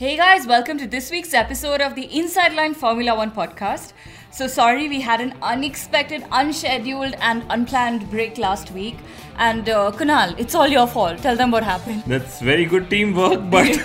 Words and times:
Hey 0.00 0.16
guys, 0.16 0.46
welcome 0.46 0.78
to 0.78 0.86
this 0.86 1.10
week's 1.10 1.34
episode 1.34 1.82
of 1.82 1.94
the 1.94 2.04
Inside 2.18 2.54
Line 2.54 2.72
Formula 2.72 3.14
One 3.14 3.30
podcast. 3.30 3.92
So 4.30 4.46
sorry 4.46 4.88
we 4.88 5.02
had 5.02 5.20
an 5.20 5.34
unexpected, 5.42 6.24
unscheduled, 6.32 7.16
and 7.20 7.44
unplanned 7.50 8.10
break 8.10 8.38
last 8.38 8.70
week. 8.70 8.96
And 9.36 9.68
uh, 9.68 9.92
Kunal, 9.94 10.34
it's 10.40 10.54
all 10.54 10.68
your 10.68 10.86
fault. 10.86 11.18
Tell 11.18 11.36
them 11.36 11.50
what 11.50 11.64
happened. 11.64 12.04
That's 12.06 12.40
very 12.40 12.64
good 12.64 12.88
teamwork, 12.88 13.50
but 13.50 13.66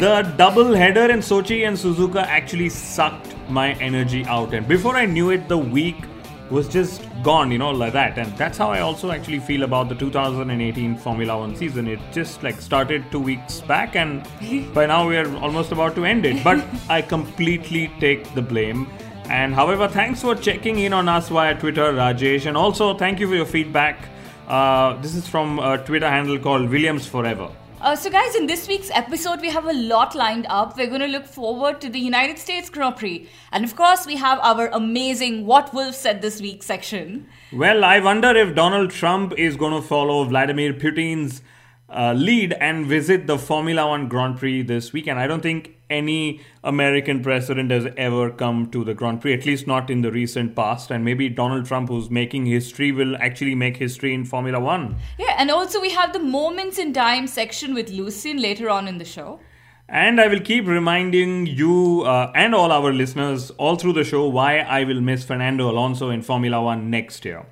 the 0.00 0.34
double 0.36 0.74
header 0.74 1.08
in 1.08 1.20
Sochi 1.20 1.68
and 1.68 1.76
Suzuka 1.76 2.24
actually 2.24 2.68
sucked 2.68 3.36
my 3.48 3.74
energy 3.74 4.24
out. 4.24 4.54
And 4.54 4.66
before 4.66 4.96
I 4.96 5.06
knew 5.06 5.30
it, 5.30 5.46
the 5.46 5.56
week 5.56 6.02
was 6.50 6.68
just 6.68 7.02
gone, 7.22 7.50
you 7.50 7.58
know, 7.58 7.70
like 7.70 7.92
that. 7.92 8.18
And 8.18 8.36
that's 8.36 8.58
how 8.58 8.70
I 8.70 8.80
also 8.80 9.10
actually 9.10 9.40
feel 9.40 9.62
about 9.62 9.88
the 9.88 9.94
2018 9.94 10.96
Formula 10.96 11.38
One 11.38 11.56
season. 11.56 11.88
It 11.88 11.98
just 12.12 12.42
like 12.42 12.60
started 12.60 13.04
two 13.10 13.20
weeks 13.20 13.60
back, 13.60 13.96
and 13.96 14.26
by 14.74 14.86
now 14.86 15.08
we 15.08 15.16
are 15.16 15.36
almost 15.38 15.72
about 15.72 15.94
to 15.96 16.04
end 16.04 16.24
it. 16.24 16.42
But 16.44 16.64
I 16.88 17.02
completely 17.02 17.90
take 18.00 18.32
the 18.34 18.42
blame. 18.42 18.86
And 19.28 19.54
however, 19.54 19.88
thanks 19.88 20.22
for 20.22 20.36
checking 20.36 20.78
in 20.78 20.92
on 20.92 21.08
us 21.08 21.28
via 21.28 21.58
Twitter, 21.58 21.92
Rajesh, 21.92 22.46
and 22.46 22.56
also 22.56 22.96
thank 22.96 23.18
you 23.18 23.26
for 23.28 23.34
your 23.34 23.46
feedback. 23.46 23.98
Uh, 24.46 25.00
this 25.02 25.16
is 25.16 25.26
from 25.26 25.58
a 25.58 25.78
Twitter 25.78 26.08
handle 26.08 26.38
called 26.38 26.70
Williams 26.70 27.06
Forever. 27.06 27.50
Uh, 27.86 27.94
so, 27.94 28.10
guys, 28.10 28.34
in 28.34 28.48
this 28.48 28.66
week's 28.66 28.90
episode, 28.90 29.40
we 29.40 29.48
have 29.48 29.64
a 29.64 29.72
lot 29.72 30.16
lined 30.16 30.44
up. 30.48 30.76
We're 30.76 30.88
going 30.88 31.02
to 31.02 31.06
look 31.06 31.24
forward 31.24 31.80
to 31.82 31.88
the 31.88 32.00
United 32.00 32.36
States 32.36 32.68
Grand 32.68 32.96
Prix. 32.96 33.28
And 33.52 33.64
of 33.64 33.76
course, 33.76 34.04
we 34.04 34.16
have 34.16 34.40
our 34.40 34.66
amazing 34.72 35.46
What 35.46 35.72
Wolff 35.72 35.94
Said 35.94 36.20
This 36.20 36.40
Week 36.40 36.64
section. 36.64 37.28
Well, 37.52 37.84
I 37.84 38.00
wonder 38.00 38.34
if 38.34 38.56
Donald 38.56 38.90
Trump 38.90 39.34
is 39.38 39.54
going 39.54 39.80
to 39.80 39.86
follow 39.86 40.24
Vladimir 40.24 40.72
Putin's 40.72 41.42
uh, 41.88 42.12
lead 42.12 42.52
and 42.54 42.86
visit 42.86 43.26
the 43.26 43.38
Formula 43.38 43.86
One 43.86 44.08
Grand 44.08 44.38
Prix 44.38 44.62
this 44.62 44.92
weekend. 44.92 45.18
I 45.18 45.26
don't 45.26 45.42
think 45.42 45.76
any 45.88 46.40
American 46.64 47.22
president 47.22 47.70
has 47.70 47.86
ever 47.96 48.30
come 48.30 48.70
to 48.72 48.82
the 48.82 48.92
Grand 48.92 49.20
Prix, 49.20 49.34
at 49.34 49.46
least 49.46 49.66
not 49.66 49.88
in 49.88 50.02
the 50.02 50.10
recent 50.10 50.56
past. 50.56 50.90
And 50.90 51.04
maybe 51.04 51.28
Donald 51.28 51.66
Trump, 51.66 51.88
who's 51.88 52.10
making 52.10 52.46
history, 52.46 52.90
will 52.90 53.16
actually 53.18 53.54
make 53.54 53.76
history 53.76 54.12
in 54.12 54.24
Formula 54.24 54.58
One. 54.58 54.96
Yeah, 55.18 55.36
and 55.38 55.50
also 55.50 55.80
we 55.80 55.90
have 55.90 56.12
the 56.12 56.18
Moments 56.18 56.78
in 56.78 56.92
Time 56.92 57.26
section 57.26 57.72
with 57.72 57.90
Lucian 57.90 58.38
later 58.42 58.68
on 58.68 58.88
in 58.88 58.98
the 58.98 59.04
show. 59.04 59.38
And 59.88 60.20
I 60.20 60.26
will 60.26 60.40
keep 60.40 60.66
reminding 60.66 61.46
you 61.46 62.02
uh, 62.04 62.32
and 62.34 62.56
all 62.56 62.72
our 62.72 62.92
listeners 62.92 63.50
all 63.52 63.76
through 63.76 63.92
the 63.92 64.02
show 64.02 64.26
why 64.26 64.58
I 64.58 64.82
will 64.82 65.00
miss 65.00 65.22
Fernando 65.22 65.70
Alonso 65.70 66.10
in 66.10 66.22
Formula 66.22 66.60
One 66.60 66.90
next 66.90 67.24
year. 67.24 67.46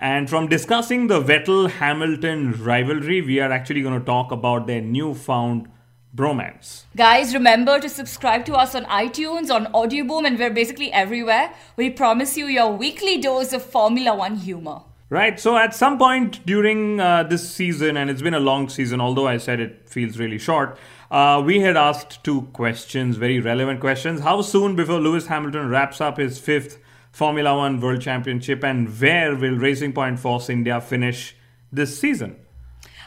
And 0.00 0.30
from 0.30 0.46
discussing 0.46 1.08
the 1.08 1.20
Vettel 1.20 1.68
Hamilton 1.68 2.62
rivalry, 2.62 3.20
we 3.20 3.40
are 3.40 3.50
actually 3.50 3.82
going 3.82 3.98
to 3.98 4.06
talk 4.06 4.30
about 4.30 4.68
their 4.68 4.80
newfound 4.80 5.68
bromance. 6.14 6.84
Guys, 6.96 7.34
remember 7.34 7.80
to 7.80 7.88
subscribe 7.88 8.44
to 8.44 8.54
us 8.54 8.76
on 8.76 8.84
iTunes, 8.84 9.52
on 9.52 9.66
Audioboom, 9.72 10.24
and 10.24 10.38
we're 10.38 10.50
basically 10.50 10.92
everywhere. 10.92 11.52
We 11.74 11.90
promise 11.90 12.36
you 12.36 12.46
your 12.46 12.72
weekly 12.72 13.20
dose 13.20 13.52
of 13.52 13.64
Formula 13.64 14.14
One 14.14 14.36
humor. 14.36 14.82
Right, 15.10 15.40
so 15.40 15.56
at 15.56 15.74
some 15.74 15.98
point 15.98 16.46
during 16.46 17.00
uh, 17.00 17.24
this 17.24 17.50
season, 17.50 17.96
and 17.96 18.08
it's 18.08 18.22
been 18.22 18.34
a 18.34 18.40
long 18.40 18.68
season, 18.68 19.00
although 19.00 19.26
I 19.26 19.38
said 19.38 19.58
it 19.58 19.88
feels 19.88 20.16
really 20.16 20.38
short, 20.38 20.78
uh, 21.10 21.42
we 21.44 21.58
had 21.58 21.76
asked 21.76 22.22
two 22.22 22.42
questions, 22.52 23.16
very 23.16 23.40
relevant 23.40 23.80
questions. 23.80 24.20
How 24.20 24.42
soon 24.42 24.76
before 24.76 25.00
Lewis 25.00 25.26
Hamilton 25.26 25.70
wraps 25.70 26.00
up 26.00 26.18
his 26.18 26.38
fifth 26.38 26.78
Formula 27.18 27.56
One 27.56 27.80
World 27.80 28.00
Championship, 28.00 28.62
and 28.62 28.88
where 29.00 29.34
will 29.34 29.56
Racing 29.56 29.92
Point 29.92 30.20
Force 30.20 30.48
India 30.48 30.80
finish 30.80 31.34
this 31.72 31.98
season? 31.98 32.36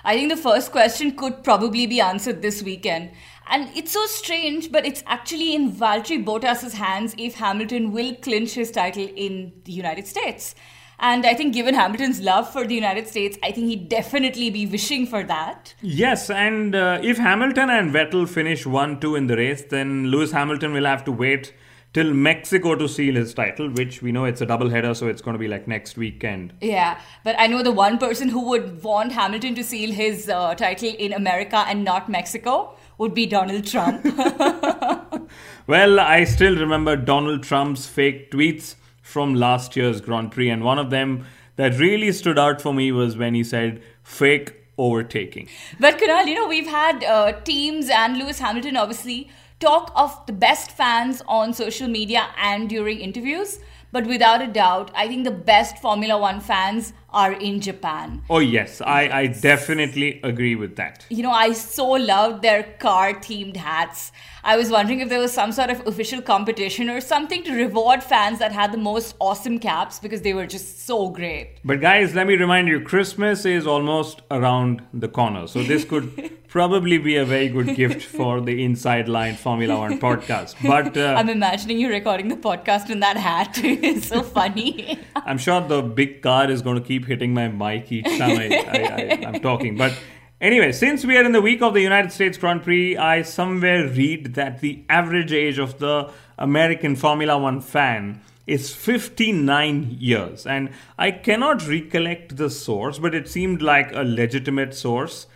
I 0.04 0.16
think 0.18 0.30
the 0.30 0.36
first 0.36 0.74
question 0.74 1.16
could 1.16 1.46
probably 1.46 1.88
be 1.88 2.02
answered 2.02 2.42
this 2.42 2.62
weekend. 2.62 3.12
And 3.48 3.70
it's 3.74 3.94
so 3.94 4.06
strange, 4.08 4.70
but 4.70 4.86
it's 4.86 5.02
actually 5.08 5.56
in 5.56 5.72
Valtteri 5.72 6.26
Bottas's 6.26 6.74
hands 6.74 7.16
if 7.18 7.36
Hamilton 7.36 7.94
will 7.94 8.14
clinch 8.16 8.56
his 8.56 8.70
title 8.70 9.08
in 9.16 9.54
the 9.64 9.72
United 9.72 10.06
States. 10.08 10.56
And 11.00 11.26
I 11.26 11.34
think, 11.34 11.54
given 11.54 11.74
Hamilton's 11.74 12.20
love 12.20 12.52
for 12.52 12.68
the 12.68 12.76
United 12.76 13.08
States, 13.08 13.38
I 13.42 13.54
think 13.54 13.68
he'd 13.68 13.88
definitely 13.88 14.50
be 14.50 14.66
wishing 14.66 15.08
for 15.08 15.24
that. 15.24 15.74
Yes, 15.82 16.30
and 16.30 16.76
uh, 16.76 17.00
if 17.02 17.18
Hamilton 17.18 17.70
and 17.70 17.94
Vettel 17.94 18.28
finish 18.28 18.66
1 18.66 19.00
2 19.00 19.16
in 19.16 19.28
the 19.28 19.38
race, 19.38 19.64
then 19.70 20.08
Lewis 20.08 20.34
Hamilton 20.34 20.74
will 20.74 20.86
have 20.86 21.06
to 21.06 21.14
wait 21.14 21.54
till 21.94 22.13
Mexico 22.13 22.75
to 22.75 22.88
seal 22.88 23.16
his 23.16 23.34
title, 23.34 23.69
which 23.69 24.02
we 24.02 24.12
know 24.12 24.25
it's 24.25 24.41
a 24.41 24.46
double 24.46 24.69
header, 24.69 24.94
so 24.94 25.07
it's 25.07 25.22
going 25.22 25.34
to 25.34 25.40
be 25.40 25.47
like 25.47 25.68
next 25.68 25.97
weekend. 25.97 26.53
Yeah, 26.62 27.00
but 27.24 27.35
I 27.38 27.47
know 27.47 27.63
the 27.63 27.72
one 27.72 27.97
person 27.97 28.29
who 28.29 28.46
would 28.50 28.81
want 28.84 29.12
Hamilton 29.12 29.56
to 29.56 29.63
seal 29.63 29.91
his 29.91 30.30
uh, 30.30 30.56
title 30.56 30.94
in 30.97 31.13
America 31.13 31.57
and 31.68 31.84
not 31.84 32.09
Mexico 32.09 32.75
would 32.97 33.13
be 33.13 33.25
Donald 33.25 33.66
Trump. 33.66 34.06
well, 35.68 36.00
I 36.00 36.24
still 36.24 36.56
remember 36.56 36.96
Donald 36.96 37.44
Trump's 37.44 37.88
fake 37.88 38.31
tweets 38.31 38.75
from 39.01 39.35
last 39.35 39.75
year's 39.75 40.00
Grand 40.00 40.31
Prix, 40.31 40.50
and 40.50 40.63
one 40.63 40.80
of 40.80 40.90
them 40.90 41.25
that 41.57 41.78
really 41.78 42.12
stood 42.12 42.40
out 42.40 42.62
for 42.62 42.74
me 42.74 42.91
was 42.91 43.18
when 43.18 43.34
he 43.34 43.44
said, 43.44 43.81
fake 44.03 44.53
overtaking. 44.78 45.50
But 45.80 46.00
Kunal, 46.00 46.25
you 46.25 46.35
know, 46.35 46.47
we've 46.47 46.68
had 46.68 47.03
uh, 47.03 47.34
teams 47.41 47.90
and 47.90 48.18
Lewis 48.18 48.40
Hamilton 48.40 48.78
obviously 48.78 49.30
talk 49.62 49.92
of 49.96 50.26
the 50.26 50.34
best 50.34 50.72
fans 50.72 51.22
on 51.28 51.54
social 51.54 51.88
media 51.88 52.28
and 52.38 52.68
during 52.68 53.00
interviews. 53.00 53.60
But 53.92 54.08
without 54.08 54.42
a 54.42 54.48
doubt, 54.48 54.92
I 54.96 55.08
think 55.08 55.24
the 55.24 55.32
best 55.32 55.78
Formula 55.78 56.18
One 56.18 56.40
fans 56.40 56.94
are 57.14 57.34
in 57.34 57.62
Japan. 57.62 58.22
Oh, 58.30 58.40
yes, 58.40 58.82
I, 58.82 59.10
I 59.10 59.28
definitely 59.28 60.20
agree 60.24 60.56
with 60.56 60.76
that. 60.78 61.06
You 61.10 61.24
know, 61.24 61.32
I 61.32 61.54
so 61.54 61.88
loved 61.90 62.42
their 62.42 62.64
car 62.64 63.14
themed 63.14 63.58
hats. 63.58 64.12
I 64.44 64.58
was 64.58 64.72
wondering 64.72 65.02
if 65.02 65.10
there 65.10 65.20
was 65.20 65.32
some 65.32 65.52
sort 65.52 65.70
of 65.70 65.86
official 65.86 66.22
competition 66.22 66.90
or 66.90 67.00
something 67.00 67.44
to 67.44 67.54
reward 67.54 68.02
fans 68.02 68.40
that 68.40 68.52
had 68.52 68.72
the 68.72 68.78
most 68.78 69.16
awesome 69.20 69.60
caps 69.60 70.00
because 70.00 70.22
they 70.22 70.34
were 70.34 70.48
just 70.48 70.86
so 70.86 71.10
great. 71.10 71.60
But, 71.64 71.80
guys, 71.80 72.16
let 72.16 72.26
me 72.26 72.36
remind 72.36 72.68
you 72.68 72.82
Christmas 72.82 73.46
is 73.46 73.68
almost 73.68 74.22
around 74.32 74.82
the 74.94 75.08
corner. 75.08 75.46
So, 75.48 75.62
this 75.62 75.86
could 75.86 76.32
probably 76.52 76.98
be 76.98 77.16
a 77.16 77.24
very 77.24 77.48
good 77.48 77.76
gift 77.76 78.02
for 78.04 78.42
the 78.42 78.64
Inside 78.64 79.08
Line 79.08 79.36
Formula 79.36 79.78
One 79.78 80.00
podcast. 80.00 80.56
But 80.68 80.98
uh, 81.06 81.16
I'm 81.18 81.30
imagining 81.30 81.80
you 81.80 81.90
recording 81.90 82.28
the 82.28 82.36
podcast 82.36 82.90
in 82.90 83.00
that 83.00 83.16
hat. 83.16 83.58
it's 83.64 84.08
so 84.08 84.22
funny. 84.22 85.00
I'm 85.16 85.38
sure 85.38 85.62
the 85.62 85.82
big 85.82 86.22
car 86.22 86.52
is 86.52 86.62
going 86.62 86.76
to 86.76 86.84
keep 86.86 87.00
hitting 87.06 87.34
my 87.34 87.47
mic 87.47 87.91
each 87.91 88.06
time 88.17 88.38
I, 88.38 88.47
I, 88.50 88.79
I, 88.79 89.28
I'm 89.28 89.41
talking. 89.41 89.78
But 89.78 89.94
Anyway, 90.41 90.72
since 90.72 91.06
we 91.06 91.16
are 91.17 91.23
in 91.23 91.34
the 91.34 91.41
week 91.41 91.62
of 91.62 91.75
the 91.75 91.81
United 91.81 92.12
States 92.12 92.35
Grand 92.35 92.63
Prix, 92.63 92.97
I 92.97 93.22
somewhere 93.22 93.88
read 93.88 94.33
that 94.33 94.59
the 94.59 94.83
average 94.89 95.31
age 95.31 95.59
of 95.59 95.77
the 95.77 96.09
American 96.39 96.95
Formula 96.95 97.38
One 97.38 97.62
fan 97.62 98.21
is 98.48 98.74
59 98.74 99.98
years. 100.00 100.48
And 100.48 100.71
I 100.98 101.12
cannot 101.12 101.68
recollect 101.68 102.38
the 102.38 102.50
source, 102.50 102.98
but 102.98 103.13
it 103.13 103.30
seemed 103.30 103.62
like 103.62 103.94
a 103.94 104.01
legitimate 104.01 104.74
source, 104.74 105.27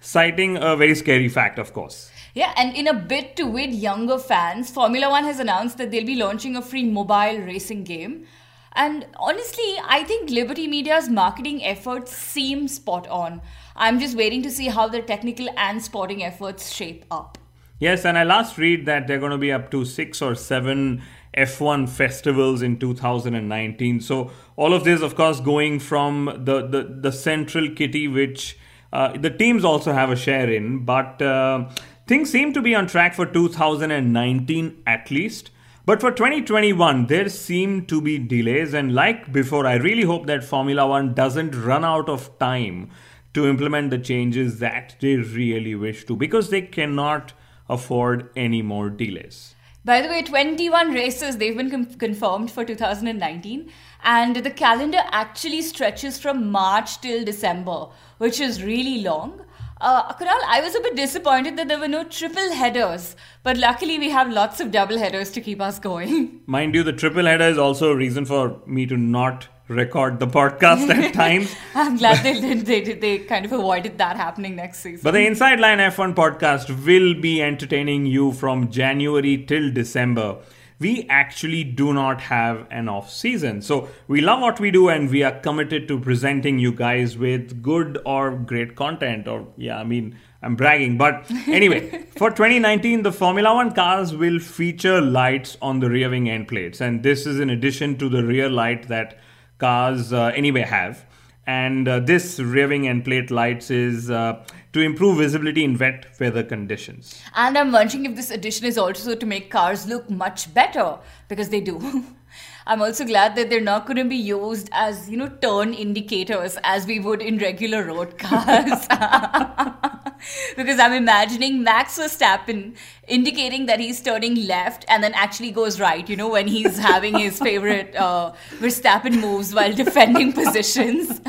citing 0.00 0.56
a 0.56 0.76
very 0.76 0.94
scary 0.94 1.28
fact, 1.28 1.58
of 1.58 1.72
course. 1.72 2.12
Yeah, 2.32 2.54
and 2.56 2.74
in 2.76 2.86
a 2.86 2.94
bid 2.94 3.34
to 3.38 3.44
win 3.44 3.72
younger 3.72 4.16
fans, 4.16 4.70
Formula 4.70 5.10
One 5.10 5.24
has 5.24 5.40
announced 5.40 5.76
that 5.78 5.90
they'll 5.90 6.06
be 6.06 6.14
launching 6.14 6.54
a 6.54 6.62
free 6.62 6.84
mobile 6.84 7.40
racing 7.40 7.82
game. 7.82 8.28
And 8.74 9.06
honestly, 9.16 9.76
I 9.86 10.04
think 10.04 10.30
Liberty 10.30 10.66
Media's 10.66 11.08
marketing 11.08 11.64
efforts 11.64 12.16
seem 12.16 12.68
spot 12.68 13.06
on. 13.08 13.42
I'm 13.76 13.98
just 14.00 14.16
waiting 14.16 14.42
to 14.42 14.50
see 14.50 14.68
how 14.68 14.88
their 14.88 15.02
technical 15.02 15.48
and 15.56 15.82
sporting 15.82 16.22
efforts 16.22 16.72
shape 16.72 17.04
up. 17.10 17.38
Yes, 17.78 18.04
and 18.04 18.16
I 18.16 18.22
last 18.24 18.58
read 18.58 18.86
that 18.86 19.06
they're 19.06 19.18
going 19.18 19.32
to 19.32 19.38
be 19.38 19.50
up 19.50 19.70
to 19.72 19.84
six 19.84 20.22
or 20.22 20.34
seven 20.34 21.02
F1 21.36 21.88
festivals 21.88 22.62
in 22.62 22.78
2019. 22.78 24.00
So 24.00 24.30
all 24.56 24.72
of 24.72 24.84
this, 24.84 25.02
of 25.02 25.16
course, 25.16 25.40
going 25.40 25.80
from 25.80 26.26
the 26.44 26.66
the, 26.66 26.82
the 27.00 27.12
central 27.12 27.70
kitty, 27.70 28.06
which 28.06 28.58
uh, 28.92 29.16
the 29.16 29.30
teams 29.30 29.64
also 29.64 29.92
have 29.92 30.10
a 30.10 30.16
share 30.16 30.50
in, 30.50 30.84
but 30.84 31.20
uh, 31.20 31.70
things 32.06 32.30
seem 32.30 32.52
to 32.52 32.62
be 32.62 32.74
on 32.74 32.86
track 32.86 33.14
for 33.14 33.26
2019 33.26 34.82
at 34.86 35.10
least. 35.10 35.50
But 35.84 36.00
for 36.00 36.12
2021, 36.12 37.06
there 37.06 37.28
seem 37.28 37.86
to 37.86 38.00
be 38.00 38.16
delays, 38.16 38.72
and 38.72 38.94
like 38.94 39.32
before, 39.32 39.66
I 39.66 39.74
really 39.74 40.04
hope 40.04 40.26
that 40.26 40.44
Formula 40.44 40.86
One 40.86 41.12
doesn't 41.12 41.56
run 41.56 41.84
out 41.84 42.08
of 42.08 42.38
time 42.38 42.90
to 43.34 43.48
implement 43.48 43.90
the 43.90 43.98
changes 43.98 44.60
that 44.60 44.94
they 45.00 45.16
really 45.16 45.74
wish 45.74 46.04
to 46.04 46.14
because 46.14 46.50
they 46.50 46.62
cannot 46.62 47.32
afford 47.68 48.30
any 48.36 48.62
more 48.62 48.90
delays. 48.90 49.56
By 49.84 50.00
the 50.02 50.08
way, 50.08 50.22
21 50.22 50.92
races 50.92 51.38
they've 51.38 51.56
been 51.56 51.70
com- 51.70 51.86
confirmed 51.86 52.52
for 52.52 52.64
2019, 52.64 53.68
and 54.04 54.36
the 54.36 54.50
calendar 54.52 55.00
actually 55.10 55.62
stretches 55.62 56.16
from 56.20 56.48
March 56.48 57.00
till 57.00 57.24
December, 57.24 57.86
which 58.18 58.38
is 58.38 58.62
really 58.62 59.02
long. 59.02 59.40
Uh, 59.82 60.12
Kunal, 60.12 60.38
I 60.46 60.60
was 60.60 60.76
a 60.76 60.80
bit 60.80 60.94
disappointed 60.94 61.56
that 61.56 61.66
there 61.66 61.76
were 61.76 61.88
no 61.88 62.04
triple 62.04 62.52
headers, 62.52 63.16
but 63.42 63.56
luckily 63.56 63.98
we 63.98 64.10
have 64.10 64.30
lots 64.30 64.60
of 64.60 64.70
double 64.70 64.96
headers 64.96 65.28
to 65.32 65.40
keep 65.40 65.60
us 65.60 65.80
going. 65.80 66.40
Mind 66.46 66.76
you, 66.76 66.84
the 66.84 66.92
triple 66.92 67.24
header 67.24 67.46
is 67.48 67.58
also 67.58 67.90
a 67.90 67.96
reason 67.96 68.24
for 68.24 68.60
me 68.64 68.86
to 68.86 68.96
not 68.96 69.48
record 69.66 70.20
the 70.20 70.28
podcast 70.28 70.88
at 70.88 71.12
times. 71.22 71.52
I'm 71.74 71.96
glad 71.96 72.22
they, 72.22 72.54
they, 72.54 72.92
they 72.94 73.18
kind 73.18 73.44
of 73.44 73.50
avoided 73.50 73.98
that 73.98 74.16
happening 74.16 74.54
next 74.54 74.82
season. 74.82 75.00
But 75.02 75.14
the 75.14 75.26
Inside 75.26 75.58
Line 75.58 75.78
F1 75.78 76.14
podcast 76.14 76.86
will 76.86 77.20
be 77.20 77.42
entertaining 77.42 78.06
you 78.06 78.30
from 78.30 78.70
January 78.70 79.36
till 79.36 79.72
December 79.72 80.36
we 80.82 81.06
actually 81.08 81.62
do 81.62 81.92
not 81.92 82.20
have 82.20 82.66
an 82.70 82.88
off 82.88 83.10
season. 83.10 83.62
So 83.62 83.88
we 84.08 84.20
love 84.20 84.40
what 84.40 84.58
we 84.60 84.70
do 84.70 84.88
and 84.88 85.08
we 85.08 85.22
are 85.22 85.38
committed 85.40 85.86
to 85.88 85.98
presenting 85.98 86.58
you 86.58 86.72
guys 86.72 87.16
with 87.16 87.62
good 87.62 87.98
or 88.04 88.32
great 88.32 88.74
content. 88.74 89.28
Or, 89.28 89.46
yeah, 89.56 89.78
I 89.78 89.84
mean, 89.84 90.18
I'm 90.42 90.56
bragging. 90.56 90.98
But 90.98 91.30
anyway, 91.46 92.06
for 92.16 92.30
2019, 92.30 93.02
the 93.02 93.12
Formula 93.12 93.54
One 93.54 93.72
cars 93.72 94.14
will 94.14 94.40
feature 94.40 95.00
lights 95.00 95.56
on 95.62 95.80
the 95.80 95.88
rear 95.88 96.10
wing 96.10 96.28
end 96.28 96.48
plates. 96.48 96.80
And 96.80 97.02
this 97.02 97.26
is 97.26 97.38
in 97.38 97.48
addition 97.50 97.96
to 97.98 98.08
the 98.08 98.24
rear 98.24 98.50
light 98.50 98.88
that 98.88 99.18
cars 99.58 100.12
uh, 100.12 100.32
anyway 100.34 100.62
have. 100.62 101.06
And 101.46 101.88
uh, 101.88 102.00
this 102.00 102.38
rear 102.38 102.72
and 102.72 103.04
plate 103.04 103.30
lights 103.30 103.70
is. 103.70 104.10
Uh, 104.10 104.44
to 104.72 104.80
improve 104.80 105.18
visibility 105.18 105.64
in 105.64 105.76
wet 105.76 106.06
weather 106.18 106.42
conditions. 106.42 107.20
And 107.34 107.58
I'm 107.58 107.72
wondering 107.72 108.06
if 108.06 108.16
this 108.16 108.30
addition 108.30 108.66
is 108.66 108.78
also 108.78 109.14
to 109.14 109.26
make 109.26 109.50
cars 109.50 109.86
look 109.86 110.08
much 110.08 110.52
better 110.54 110.98
because 111.28 111.50
they 111.50 111.60
do. 111.60 112.04
I'm 112.66 112.80
also 112.80 113.04
glad 113.04 113.34
that 113.36 113.50
they're 113.50 113.60
not 113.60 113.86
going 113.86 113.96
to 113.96 114.04
be 114.04 114.16
used 114.16 114.70
as, 114.72 115.10
you 115.10 115.16
know, 115.16 115.28
turn 115.28 115.74
indicators 115.74 116.56
as 116.62 116.86
we 116.86 117.00
would 117.00 117.20
in 117.20 117.38
regular 117.38 117.84
road 117.84 118.18
cars. 118.18 118.86
because 120.56 120.78
I'm 120.78 120.92
imagining 120.92 121.62
Max 121.62 121.98
Verstappen 121.98 122.76
indicating 123.06 123.66
that 123.66 123.80
he's 123.80 124.00
turning 124.00 124.46
left 124.46 124.84
and 124.88 125.02
then 125.02 125.12
actually 125.14 125.50
goes 125.50 125.80
right, 125.80 126.08
you 126.08 126.16
know, 126.16 126.28
when 126.28 126.46
he's 126.46 126.78
having 126.78 127.18
his 127.18 127.38
favorite 127.48 127.94
uh, 127.96 128.32
Verstappen 128.58 129.20
moves 129.20 129.54
while 129.54 129.72
defending 129.72 130.32
positions. 130.42 131.20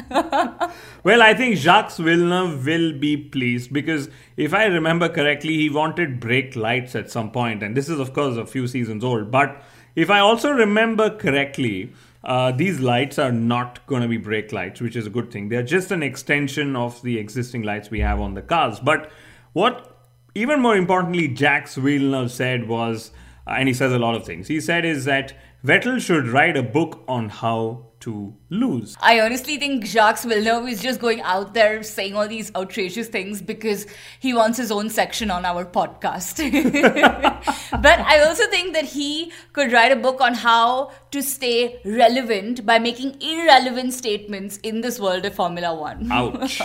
well, 1.04 1.22
I 1.22 1.34
think 1.34 1.57
Jacques 1.57 1.95
Villeneuve 1.95 2.66
will 2.66 2.94
be 2.98 3.18
pleased 3.18 3.74
because 3.74 4.10
if 4.38 4.54
I 4.54 4.66
remember 4.66 5.10
correctly, 5.10 5.57
he 5.57 5.69
wanted 5.69 6.19
brake 6.19 6.56
lights 6.56 6.96
at 6.96 7.12
some 7.12 7.31
point, 7.31 7.63
and 7.63 7.75
this 7.75 7.89
is, 7.89 8.00
of 8.00 8.13
course, 8.13 8.38
a 8.38 8.46
few 8.46 8.68
seasons 8.68 9.04
old, 9.04 9.31
but 9.31 9.62
if 9.96 10.10
I 10.10 10.19
also 10.19 10.51
remember 10.51 11.16
correctly, 11.16 11.94
uh, 12.24 12.52
these 12.52 12.80
lights 12.80 13.20
are 13.20 13.31
not 13.31 13.86
going 13.86 14.02
to 14.02 14.08
be 14.08 14.18
brake 14.18 14.52
lights, 14.52 14.80
which 14.80 14.96
is 14.96 15.06
a 15.06 15.10
good 15.10 15.31
thing. 15.31 15.50
They're 15.50 15.64
just 15.64 15.92
an 15.92 16.02
extension 16.02 16.75
of 16.75 17.02
the 17.02 17.18
existing 17.18 17.64
lights 17.64 17.90
we 17.90 18.00
have 18.00 18.20
on 18.20 18.34
the 18.34 18.42
cars. 18.42 18.80
But 18.80 19.12
what, 19.52 19.98
even 20.34 20.62
more 20.62 20.75
importantly, 20.75 21.34
Jacques 21.34 21.70
Villeneuve 21.70 22.31
said 22.31 22.68
was, 22.68 23.12
Uh, 23.45 23.56
and 23.57 23.68
he 23.68 23.74
says 23.74 23.92
a 23.92 24.00
lot 24.00 24.16
of 24.16 24.25
things. 24.25 24.48
He 24.48 24.62
said 24.62 24.86
is 24.86 25.06
that 25.06 25.34
Vettel 25.66 26.00
should 26.01 26.28
write 26.28 26.57
a 26.57 26.63
book 26.63 27.04
on 27.07 27.30
how 27.30 27.86
to 28.01 28.36
lose. 28.50 28.98
I 29.00 29.22
honestly 29.22 29.57
think 29.57 29.86
Jacques 29.86 30.24
Villeneuve 30.24 30.68
is 30.68 30.81
just 30.81 31.00
going 31.00 31.22
out 31.22 31.54
there 31.54 31.81
saying 31.84 32.18
all 32.18 32.28
these 32.28 32.54
outrageous 32.54 33.07
things 33.07 33.42
because 33.42 33.88
he 34.19 34.34
wants 34.34 34.57
his 34.57 34.74
own 34.74 34.90
section 34.90 35.31
on 35.31 35.45
our 35.45 35.63
podcast. 35.63 36.44
but 37.81 38.00
I 38.00 38.19
also 38.25 38.45
think 38.48 38.74
that 38.74 38.84
he 38.84 39.31
could 39.54 39.72
write 39.72 39.94
a 39.94 39.96
book 39.96 40.19
on 40.19 40.34
how 40.34 40.92
to 41.12 41.22
stay 41.22 41.80
relevant 41.86 42.66
by 42.66 42.78
making 42.78 43.22
irrelevant 43.22 43.94
statements 43.94 44.57
in 44.57 44.81
this 44.81 45.00
world 45.00 45.24
of 45.24 45.34
Formula 45.34 45.74
One. 45.74 46.12
Ouch. 46.12 46.62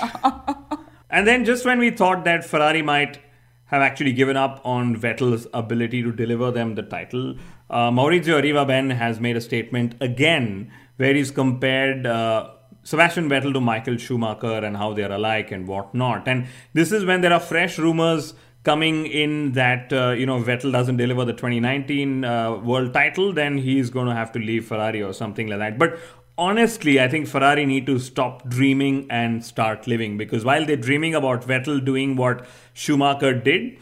and 1.11 1.25
then 1.25 1.45
just 1.45 1.65
when 1.65 1.79
we 1.79 1.91
thought 1.91 2.25
that 2.25 2.45
Ferrari 2.45 2.83
might 2.83 3.21
have 3.69 3.83
actually 3.83 4.13
given 4.13 4.37
up 4.37 4.61
on 4.65 4.97
Vettel's 4.97 5.47
ability 5.55 6.03
to 6.03 6.13
deliver 6.13 6.51
them 6.51 6.75
the 6.75 6.83
title, 6.83 7.37
uh, 7.71 7.91
Maurizio 7.91 8.41
Arrivabene 8.43 8.95
has 8.95 9.21
made 9.21 9.37
a 9.37 9.41
statement 9.41 9.95
again 10.01 10.71
where 10.97 11.15
he's 11.15 11.31
compared 11.31 12.07
uh, 12.07 12.51
Sebastian 12.83 13.29
Vettel 13.29 13.53
to 13.53 13.61
Michael 13.61 13.99
Schumacher 13.99 14.65
and 14.65 14.77
how 14.77 14.95
they're 14.95 15.13
alike 15.13 15.53
and 15.53 15.69
whatnot. 15.69 16.27
And 16.27 16.47
this 16.73 16.93
is 16.93 17.05
when 17.05 17.21
there 17.21 17.33
are 17.33 17.41
fresh 17.41 17.79
rumors 17.79 18.35
coming 18.65 19.07
in 19.07 19.53
that 19.53 19.93
uh, 19.93 20.11
you 20.11 20.27
know 20.27 20.39
Vettel 20.43 20.73
doesn't 20.73 20.97
deliver 20.97 21.25
the 21.25 21.33
2019 21.33 22.25
uh, 22.25 22.57
world 22.57 22.93
title, 22.93 23.33
then 23.33 23.59
he's 23.59 23.91
going 23.91 24.07
to 24.07 24.15
have 24.15 24.33
to 24.33 24.39
leave 24.39 24.67
Ferrari 24.67 25.03
or 25.03 25.13
something 25.13 25.47
like 25.49 25.59
that. 25.59 25.79
But 25.79 25.99
honestly, 26.39 27.01
I 27.01 27.09
think 27.09 27.27
Ferrari 27.27 27.67
need 27.67 27.85
to 27.87 27.99
stop 27.99 28.49
dreaming 28.49 29.07
and 29.11 29.45
start 29.45 29.87
living 29.87 30.17
because 30.17 30.45
while 30.45 30.65
they're 30.65 30.77
dreaming 30.77 31.15
about 31.15 31.43
Vettel 31.43 31.85
doing 31.85 32.17
what 32.17 32.47
Schumacher 32.73 33.35
did, 33.35 33.79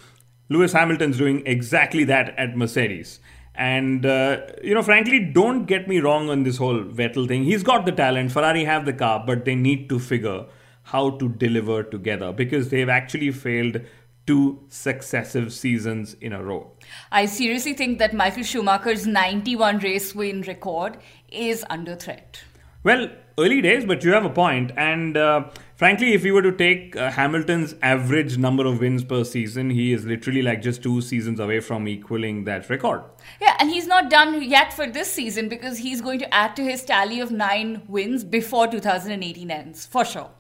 Lewis 0.49 0.73
Hamilton's 0.73 1.19
doing 1.19 1.47
exactly 1.47 2.05
that 2.05 2.37
at 2.39 2.57
Mercedes. 2.57 3.21
And, 3.55 4.05
uh, 4.05 4.43
you 4.63 4.75
know, 4.75 4.83
frankly, 4.83 5.21
don't 5.21 5.67
get 5.67 5.89
me 5.89 6.01
wrong 6.01 6.29
on 6.31 6.43
this 6.43 6.57
whole 6.57 6.83
Vettel 6.83 7.29
thing. 7.29 7.45
He's 7.45 7.63
got 7.63 7.87
the 7.87 7.93
talent. 7.93 8.33
Ferrari 8.33 8.65
have 8.65 8.87
the 8.87 8.93
car, 8.93 9.23
but 9.27 9.45
they 9.45 9.55
need 9.55 9.89
to 9.91 9.99
figure 9.99 10.47
how 10.83 11.11
to 11.11 11.29
deliver 11.29 11.83
together 11.83 12.33
because 12.33 12.69
they've 12.69 12.89
actually 12.89 13.31
failed 13.31 13.81
two 14.27 14.61
successive 14.69 15.53
seasons 15.53 16.15
in 16.21 16.33
a 16.33 16.43
row. 16.43 16.71
I 17.13 17.27
seriously 17.27 17.75
think 17.75 17.99
that 17.99 18.13
Michael 18.13 18.43
Schumacher's 18.43 19.07
91 19.07 19.79
race 19.79 20.15
win 20.15 20.43
record 20.43 20.99
is 21.37 21.65
under 21.71 21.95
threat. 21.95 22.43
Well, 22.83 23.11
early 23.39 23.61
days, 23.61 23.85
but 23.85 24.05
you 24.05 24.13
have 24.13 24.25
a 24.25 24.31
point. 24.31 24.71
And 24.77 25.17
uh, 25.17 25.49
frankly, 25.75 26.15
if 26.15 26.25
you 26.25 26.33
were 26.33 26.43
to 26.43 26.53
take 26.53 26.97
uh, 26.97 27.11
Hamilton's 27.11 27.75
average 27.83 28.39
number 28.39 28.65
of 28.65 28.81
wins 28.81 29.03
per 29.03 29.25
season, 29.25 29.71
he 29.71 29.93
is 29.93 30.07
literally 30.07 30.41
like 30.41 30.63
just 30.63 30.83
two 30.83 31.01
seasons 31.01 31.41
away 31.41 31.61
from 31.61 31.89
equaling 31.89 32.45
that 32.45 32.71
record. 32.71 33.03
Yeah, 33.41 33.57
and 33.59 33.71
he's 33.71 33.89
not 33.89 34.09
done 34.09 34.41
yet 34.43 34.73
for 34.73 34.87
this 34.87 35.11
season 35.11 35.49
because 35.49 35.79
he's 35.79 36.01
going 36.01 36.21
to 36.21 36.33
add 36.33 36.55
to 36.57 36.63
his 36.63 36.85
tally 36.85 37.19
of 37.19 37.31
nine 37.33 37.83
wins 37.89 38.23
before 38.23 38.69
2018 38.69 39.51
ends, 39.51 39.85
for 39.85 40.05
sure. 40.05 40.31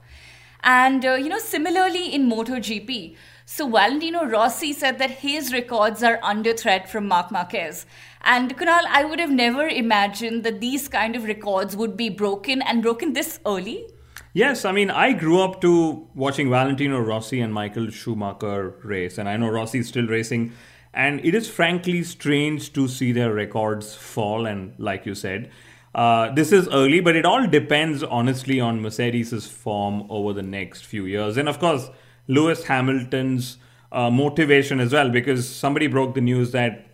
And, 0.62 1.04
uh, 1.04 1.14
you 1.14 1.28
know, 1.28 1.38
similarly 1.38 2.14
in 2.14 2.30
MotoGP, 2.30 3.16
so 3.44 3.68
Valentino 3.68 4.24
Rossi 4.24 4.72
said 4.72 4.98
that 4.98 5.10
his 5.10 5.52
records 5.52 6.02
are 6.02 6.18
under 6.22 6.52
threat 6.52 6.88
from 6.88 7.06
Marc 7.06 7.30
Marquez. 7.30 7.86
And 8.28 8.56
Kunal, 8.58 8.82
I 8.88 9.04
would 9.04 9.20
have 9.20 9.30
never 9.30 9.68
imagined 9.68 10.42
that 10.42 10.60
these 10.60 10.88
kind 10.88 11.14
of 11.14 11.22
records 11.24 11.76
would 11.76 11.96
be 11.96 12.08
broken 12.08 12.60
and 12.60 12.82
broken 12.82 13.12
this 13.12 13.38
early. 13.46 13.88
Yes, 14.32 14.64
I 14.64 14.72
mean, 14.72 14.90
I 14.90 15.12
grew 15.12 15.40
up 15.40 15.60
to 15.60 16.08
watching 16.12 16.50
Valentino 16.50 16.98
Rossi 16.98 17.40
and 17.40 17.54
Michael 17.54 17.88
Schumacher 17.88 18.74
race, 18.82 19.16
and 19.16 19.28
I 19.28 19.36
know 19.36 19.48
Rossi 19.48 19.78
is 19.78 19.86
still 19.86 20.08
racing. 20.08 20.52
And 20.92 21.24
it 21.24 21.36
is 21.36 21.48
frankly 21.48 22.02
strange 22.02 22.72
to 22.72 22.88
see 22.88 23.12
their 23.12 23.32
records 23.32 23.94
fall. 23.94 24.44
And 24.44 24.74
like 24.76 25.06
you 25.06 25.14
said, 25.14 25.50
uh, 25.94 26.32
this 26.32 26.50
is 26.50 26.66
early, 26.68 26.98
but 26.98 27.14
it 27.14 27.24
all 27.24 27.46
depends 27.46 28.02
honestly 28.02 28.58
on 28.58 28.82
Mercedes' 28.82 29.46
form 29.46 30.04
over 30.10 30.32
the 30.32 30.42
next 30.42 30.84
few 30.84 31.06
years. 31.06 31.36
And 31.36 31.48
of 31.48 31.60
course, 31.60 31.90
Lewis 32.26 32.64
Hamilton's 32.64 33.58
uh, 33.92 34.10
motivation 34.10 34.80
as 34.80 34.92
well, 34.92 35.10
because 35.10 35.48
somebody 35.48 35.86
broke 35.86 36.16
the 36.16 36.20
news 36.20 36.50
that 36.50 36.86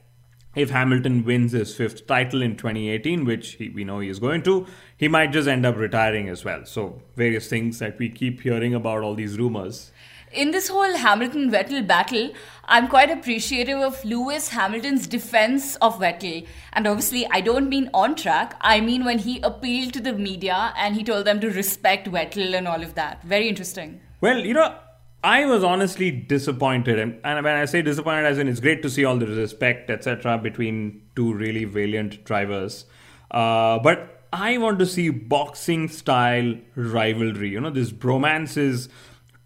if 0.54 0.70
Hamilton 0.70 1.24
wins 1.24 1.52
his 1.52 1.74
fifth 1.74 2.06
title 2.06 2.42
in 2.42 2.56
2018, 2.56 3.24
which 3.24 3.52
he, 3.52 3.68
we 3.70 3.84
know 3.84 4.00
he 4.00 4.08
is 4.08 4.18
going 4.18 4.42
to, 4.42 4.66
he 4.96 5.08
might 5.08 5.32
just 5.32 5.48
end 5.48 5.64
up 5.64 5.76
retiring 5.76 6.28
as 6.28 6.44
well. 6.44 6.64
So, 6.64 7.00
various 7.16 7.48
things 7.48 7.78
that 7.78 7.98
we 7.98 8.08
keep 8.08 8.42
hearing 8.42 8.74
about, 8.74 9.02
all 9.02 9.14
these 9.14 9.38
rumors. 9.38 9.92
In 10.32 10.50
this 10.50 10.68
whole 10.68 10.96
Hamilton 10.96 11.50
Vettel 11.50 11.86
battle, 11.86 12.32
I'm 12.64 12.88
quite 12.88 13.10
appreciative 13.10 13.78
of 13.78 14.02
Lewis 14.02 14.48
Hamilton's 14.48 15.06
defense 15.06 15.76
of 15.76 15.98
Vettel. 15.98 16.46
And 16.72 16.86
obviously, 16.86 17.26
I 17.30 17.42
don't 17.42 17.68
mean 17.68 17.90
on 17.92 18.14
track, 18.14 18.56
I 18.60 18.80
mean 18.80 19.04
when 19.04 19.18
he 19.18 19.40
appealed 19.42 19.92
to 19.92 20.00
the 20.00 20.14
media 20.14 20.72
and 20.76 20.96
he 20.96 21.04
told 21.04 21.26
them 21.26 21.40
to 21.40 21.50
respect 21.50 22.10
Vettel 22.10 22.54
and 22.56 22.66
all 22.66 22.82
of 22.82 22.94
that. 22.94 23.22
Very 23.22 23.48
interesting. 23.48 24.00
Well, 24.22 24.38
you 24.38 24.54
know, 24.54 24.74
I 25.24 25.44
was 25.46 25.62
honestly 25.62 26.10
disappointed, 26.10 26.98
and, 26.98 27.20
and 27.22 27.44
when 27.44 27.54
I 27.54 27.64
say 27.66 27.80
disappointed, 27.80 28.26
as 28.26 28.38
in 28.38 28.48
it's 28.48 28.58
great 28.58 28.82
to 28.82 28.90
see 28.90 29.04
all 29.04 29.16
the 29.16 29.26
respect, 29.26 29.88
etc., 29.88 30.36
between 30.38 31.02
two 31.14 31.32
really 31.32 31.64
valiant 31.64 32.24
drivers. 32.24 32.86
Uh, 33.30 33.78
but 33.78 34.24
I 34.32 34.58
want 34.58 34.80
to 34.80 34.86
see 34.86 35.10
boxing 35.10 35.88
style 35.88 36.54
rivalry. 36.74 37.50
You 37.50 37.60
know, 37.60 37.70
this 37.70 37.92
bromance 37.92 38.56
is 38.56 38.88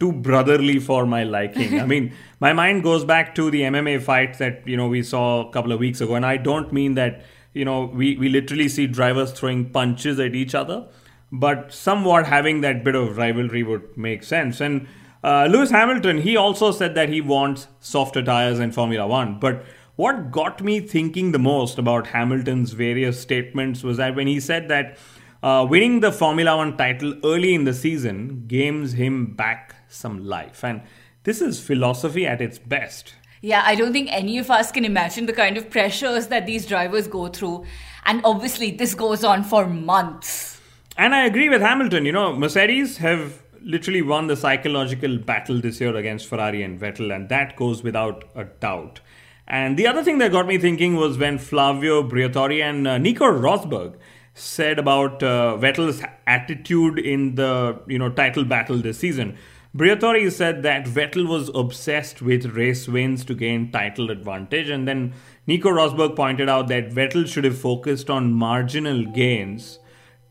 too 0.00 0.12
brotherly 0.12 0.78
for 0.78 1.04
my 1.04 1.24
liking. 1.24 1.78
I 1.78 1.84
mean, 1.84 2.14
my 2.40 2.54
mind 2.54 2.82
goes 2.82 3.04
back 3.04 3.34
to 3.34 3.50
the 3.50 3.62
MMA 3.62 4.02
fight 4.02 4.38
that 4.38 4.66
you 4.66 4.76
know 4.76 4.88
we 4.88 5.02
saw 5.02 5.46
a 5.46 5.52
couple 5.52 5.72
of 5.72 5.80
weeks 5.80 6.00
ago, 6.00 6.14
and 6.14 6.24
I 6.24 6.38
don't 6.38 6.72
mean 6.72 6.94
that 6.94 7.24
you 7.52 7.66
know 7.66 7.84
we 7.84 8.16
we 8.16 8.30
literally 8.30 8.68
see 8.68 8.86
drivers 8.86 9.32
throwing 9.32 9.68
punches 9.70 10.18
at 10.20 10.34
each 10.34 10.54
other, 10.54 10.86
but 11.30 11.72
somewhat 11.72 12.26
having 12.26 12.62
that 12.62 12.82
bit 12.82 12.94
of 12.94 13.18
rivalry 13.18 13.62
would 13.62 13.96
make 13.96 14.22
sense. 14.22 14.60
And 14.60 14.86
uh, 15.24 15.48
Lewis 15.50 15.70
Hamilton, 15.70 16.18
he 16.18 16.36
also 16.36 16.70
said 16.70 16.94
that 16.94 17.08
he 17.08 17.20
wants 17.20 17.66
softer 17.80 18.22
tires 18.22 18.58
in 18.58 18.72
Formula 18.72 19.06
One, 19.06 19.38
but 19.40 19.64
what 19.96 20.30
got 20.30 20.62
me 20.62 20.80
thinking 20.80 21.32
the 21.32 21.38
most 21.38 21.78
about 21.78 22.08
Hamilton's 22.08 22.72
various 22.72 23.18
statements 23.18 23.82
was 23.82 23.96
that 23.96 24.14
when 24.14 24.26
he 24.26 24.40
said 24.40 24.68
that 24.68 24.98
uh, 25.42 25.66
winning 25.68 26.00
the 26.00 26.12
Formula 26.12 26.56
One 26.56 26.76
title 26.76 27.14
early 27.24 27.54
in 27.54 27.64
the 27.64 27.72
season 27.72 28.44
gains 28.46 28.92
him 28.92 29.34
back 29.34 29.74
some 29.88 30.24
life. 30.24 30.62
And 30.62 30.82
this 31.24 31.40
is 31.40 31.60
philosophy 31.60 32.26
at 32.26 32.40
its 32.40 32.58
best. 32.58 33.14
Yeah, 33.40 33.62
I 33.64 33.74
don't 33.74 33.92
think 33.92 34.08
any 34.12 34.38
of 34.38 34.50
us 34.50 34.72
can 34.72 34.84
imagine 34.84 35.26
the 35.26 35.32
kind 35.32 35.56
of 35.56 35.70
pressures 35.70 36.26
that 36.28 36.46
these 36.46 36.66
drivers 36.66 37.06
go 37.06 37.28
through. 37.28 37.64
And 38.04 38.20
obviously, 38.24 38.70
this 38.70 38.94
goes 38.94 39.24
on 39.24 39.44
for 39.44 39.66
months. 39.66 40.60
And 40.96 41.14
I 41.14 41.26
agree 41.26 41.48
with 41.48 41.60
Hamilton. 41.60 42.06
You 42.06 42.12
know, 42.12 42.34
Mercedes 42.34 42.98
have 42.98 43.42
literally 43.66 44.00
won 44.00 44.28
the 44.28 44.36
psychological 44.36 45.18
battle 45.18 45.60
this 45.60 45.80
year 45.80 45.94
against 45.96 46.28
Ferrari 46.28 46.62
and 46.62 46.80
Vettel, 46.80 47.14
and 47.14 47.28
that 47.28 47.56
goes 47.56 47.82
without 47.82 48.24
a 48.34 48.44
doubt. 48.44 49.00
And 49.48 49.76
the 49.76 49.86
other 49.86 50.02
thing 50.02 50.18
that 50.18 50.32
got 50.32 50.46
me 50.46 50.56
thinking 50.56 50.96
was 50.96 51.18
when 51.18 51.38
Flavio 51.38 52.02
Briatore 52.08 52.62
and 52.62 52.86
uh, 52.86 52.98
Nico 52.98 53.26
Rosberg 53.26 53.96
said 54.34 54.78
about 54.78 55.22
uh, 55.22 55.56
Vettel's 55.60 56.02
attitude 56.26 56.98
in 56.98 57.34
the 57.34 57.80
you 57.86 57.98
know 57.98 58.08
title 58.08 58.44
battle 58.44 58.78
this 58.78 58.98
season. 58.98 59.36
Briatore 59.76 60.32
said 60.32 60.62
that 60.62 60.86
Vettel 60.86 61.28
was 61.28 61.50
obsessed 61.54 62.22
with 62.22 62.46
race 62.56 62.88
wins 62.88 63.24
to 63.26 63.34
gain 63.34 63.70
title 63.70 64.10
advantage, 64.10 64.70
and 64.70 64.86
then 64.86 65.12
Nico 65.46 65.70
Rosberg 65.70 66.16
pointed 66.16 66.48
out 66.48 66.68
that 66.68 66.90
Vettel 66.90 67.26
should 67.26 67.44
have 67.44 67.58
focused 67.58 68.08
on 68.08 68.32
marginal 68.32 69.04
gains 69.04 69.78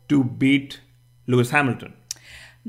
to 0.08 0.24
beat 0.24 0.80
Lewis 1.26 1.50
Hamilton. 1.50 1.94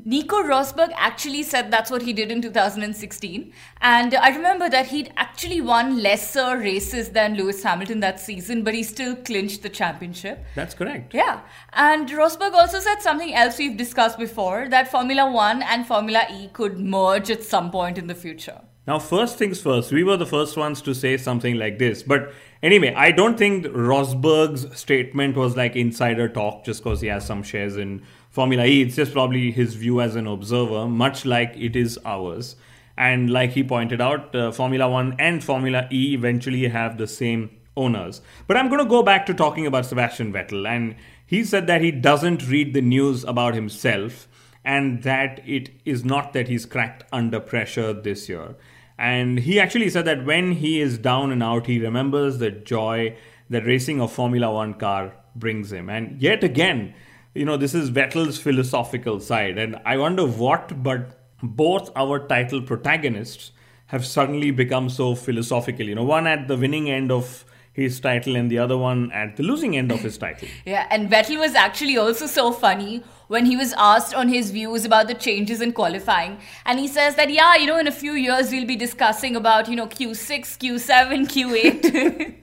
Nico 0.05 0.43
Rosberg 0.43 0.91
actually 0.95 1.41
said 1.41 1.71
that's 1.71 1.89
what 1.89 2.03
he 2.03 2.13
did 2.13 2.29
in 2.31 2.39
2016. 2.41 3.51
And 3.81 4.13
I 4.13 4.29
remember 4.29 4.69
that 4.69 4.87
he'd 4.87 5.11
actually 5.17 5.59
won 5.59 6.03
lesser 6.03 6.57
races 6.57 7.09
than 7.09 7.35
Lewis 7.35 7.63
Hamilton 7.63 7.99
that 8.01 8.19
season, 8.19 8.63
but 8.63 8.75
he 8.75 8.83
still 8.83 9.15
clinched 9.15 9.63
the 9.63 9.69
championship. 9.69 10.45
That's 10.53 10.75
correct. 10.75 11.15
Yeah. 11.15 11.41
And 11.73 12.07
Rosberg 12.09 12.53
also 12.53 12.79
said 12.79 13.01
something 13.01 13.33
else 13.33 13.57
we've 13.57 13.75
discussed 13.75 14.19
before 14.19 14.69
that 14.69 14.91
Formula 14.91 15.31
One 15.31 15.63
and 15.63 15.87
Formula 15.87 16.27
E 16.31 16.49
could 16.53 16.79
merge 16.79 17.31
at 17.31 17.43
some 17.43 17.71
point 17.71 17.97
in 17.97 18.05
the 18.05 18.15
future. 18.15 18.61
Now, 18.85 18.99
first 18.99 19.37
things 19.37 19.59
first, 19.59 19.91
we 19.91 20.03
were 20.03 20.15
the 20.15 20.25
first 20.25 20.55
ones 20.55 20.81
to 20.83 20.95
say 20.95 21.17
something 21.17 21.55
like 21.55 21.77
this. 21.77 22.03
But 22.03 22.31
anyway, 22.63 22.93
I 22.93 23.11
don't 23.11 23.37
think 23.37 23.65
Rosberg's 23.65 24.79
statement 24.79 25.35
was 25.35 25.57
like 25.57 25.75
insider 25.75 26.29
talk 26.29 26.63
just 26.63 26.83
because 26.83 27.01
he 27.01 27.07
has 27.07 27.25
some 27.25 27.43
shares 27.43 27.75
in 27.75 28.03
Formula 28.37 28.65
E. 28.65 28.83
It's 28.83 28.95
just 28.95 29.13
probably 29.13 29.49
his 29.49 29.73
view 29.73 29.99
as 29.99 30.15
an 30.15 30.27
observer, 30.27 30.87
much 30.87 31.25
like 31.25 31.55
it 31.57 31.75
is 31.75 31.97
ours. 32.05 32.55
And 32.95 33.31
like 33.31 33.53
he 33.53 33.63
pointed 33.63 33.99
out, 33.99 34.35
uh, 34.35 34.51
Formula 34.51 34.87
One 34.87 35.15
and 35.17 35.43
Formula 35.43 35.87
E 35.91 36.13
eventually 36.13 36.67
have 36.67 36.99
the 36.99 37.07
same 37.07 37.49
owners. 37.75 38.21
But 38.45 38.55
I'm 38.55 38.69
going 38.69 38.83
to 38.83 38.89
go 38.89 39.01
back 39.01 39.25
to 39.25 39.33
talking 39.33 39.65
about 39.65 39.87
Sebastian 39.87 40.31
Vettel. 40.31 40.69
And 40.69 40.97
he 41.25 41.43
said 41.43 41.65
that 41.65 41.81
he 41.81 41.89
doesn't 41.89 42.47
read 42.47 42.75
the 42.75 42.81
news 42.81 43.23
about 43.23 43.55
himself 43.55 44.27
and 44.63 45.01
that 45.01 45.41
it 45.43 45.71
is 45.83 46.05
not 46.05 46.33
that 46.33 46.47
he's 46.47 46.67
cracked 46.67 47.05
under 47.11 47.39
pressure 47.39 47.91
this 47.91 48.29
year. 48.29 48.55
And 48.99 49.39
he 49.39 49.59
actually 49.59 49.89
said 49.89 50.05
that 50.05 50.25
when 50.25 50.51
he 50.51 50.79
is 50.79 50.99
down 50.99 51.31
and 51.31 51.41
out, 51.41 51.65
he 51.65 51.79
remembers 51.79 52.37
the 52.37 52.51
joy 52.51 53.17
that 53.49 53.65
racing 53.65 53.99
a 53.99 54.07
Formula 54.07 54.53
One 54.53 54.75
car 54.75 55.13
brings 55.35 55.71
him. 55.71 55.89
And 55.89 56.21
yet 56.21 56.43
again, 56.43 56.93
you 57.37 57.45
know, 57.45 57.57
this 57.57 57.73
is 57.73 57.91
Vettel's 57.91 58.37
philosophical 58.39 59.19
side. 59.19 59.57
And 59.57 59.79
I 59.85 59.97
wonder 59.97 60.25
what, 60.25 60.83
but 60.83 61.19
both 61.43 61.91
our 61.95 62.27
title 62.27 62.61
protagonists 62.61 63.51
have 63.87 64.05
suddenly 64.05 64.51
become 64.51 64.89
so 64.89 65.15
philosophical. 65.15 65.85
You 65.85 65.95
know, 65.95 66.03
one 66.03 66.27
at 66.27 66.47
the 66.47 66.57
winning 66.57 66.89
end 66.89 67.11
of 67.11 67.45
his 67.71 67.99
title 67.99 68.35
and 68.35 68.49
the 68.49 68.57
other 68.57 68.77
one 68.77 69.11
at 69.11 69.35
the 69.37 69.43
losing 69.43 69.77
end 69.77 69.91
of 69.91 69.99
his 69.99 70.17
title. 70.17 70.47
yeah, 70.65 70.87
and 70.89 71.09
Vettel 71.09 71.39
was 71.39 71.53
actually 71.53 71.97
also 71.97 72.25
so 72.25 72.51
funny 72.51 73.03
when 73.27 73.45
he 73.45 73.57
was 73.57 73.73
asked 73.77 74.13
on 74.13 74.29
his 74.29 74.51
views 74.51 74.85
about 74.85 75.07
the 75.07 75.13
changes 75.13 75.61
in 75.61 75.73
qualifying. 75.73 76.37
And 76.65 76.79
he 76.79 76.87
says 76.87 77.15
that, 77.15 77.29
yeah, 77.29 77.55
you 77.55 77.67
know, 77.67 77.77
in 77.77 77.87
a 77.87 77.91
few 77.91 78.13
years 78.13 78.51
we'll 78.51 78.65
be 78.65 78.75
discussing 78.75 79.35
about, 79.35 79.69
you 79.69 79.75
know, 79.75 79.87
Q6, 79.87 80.57
Q7, 80.57 81.27
Q8. 81.27 82.35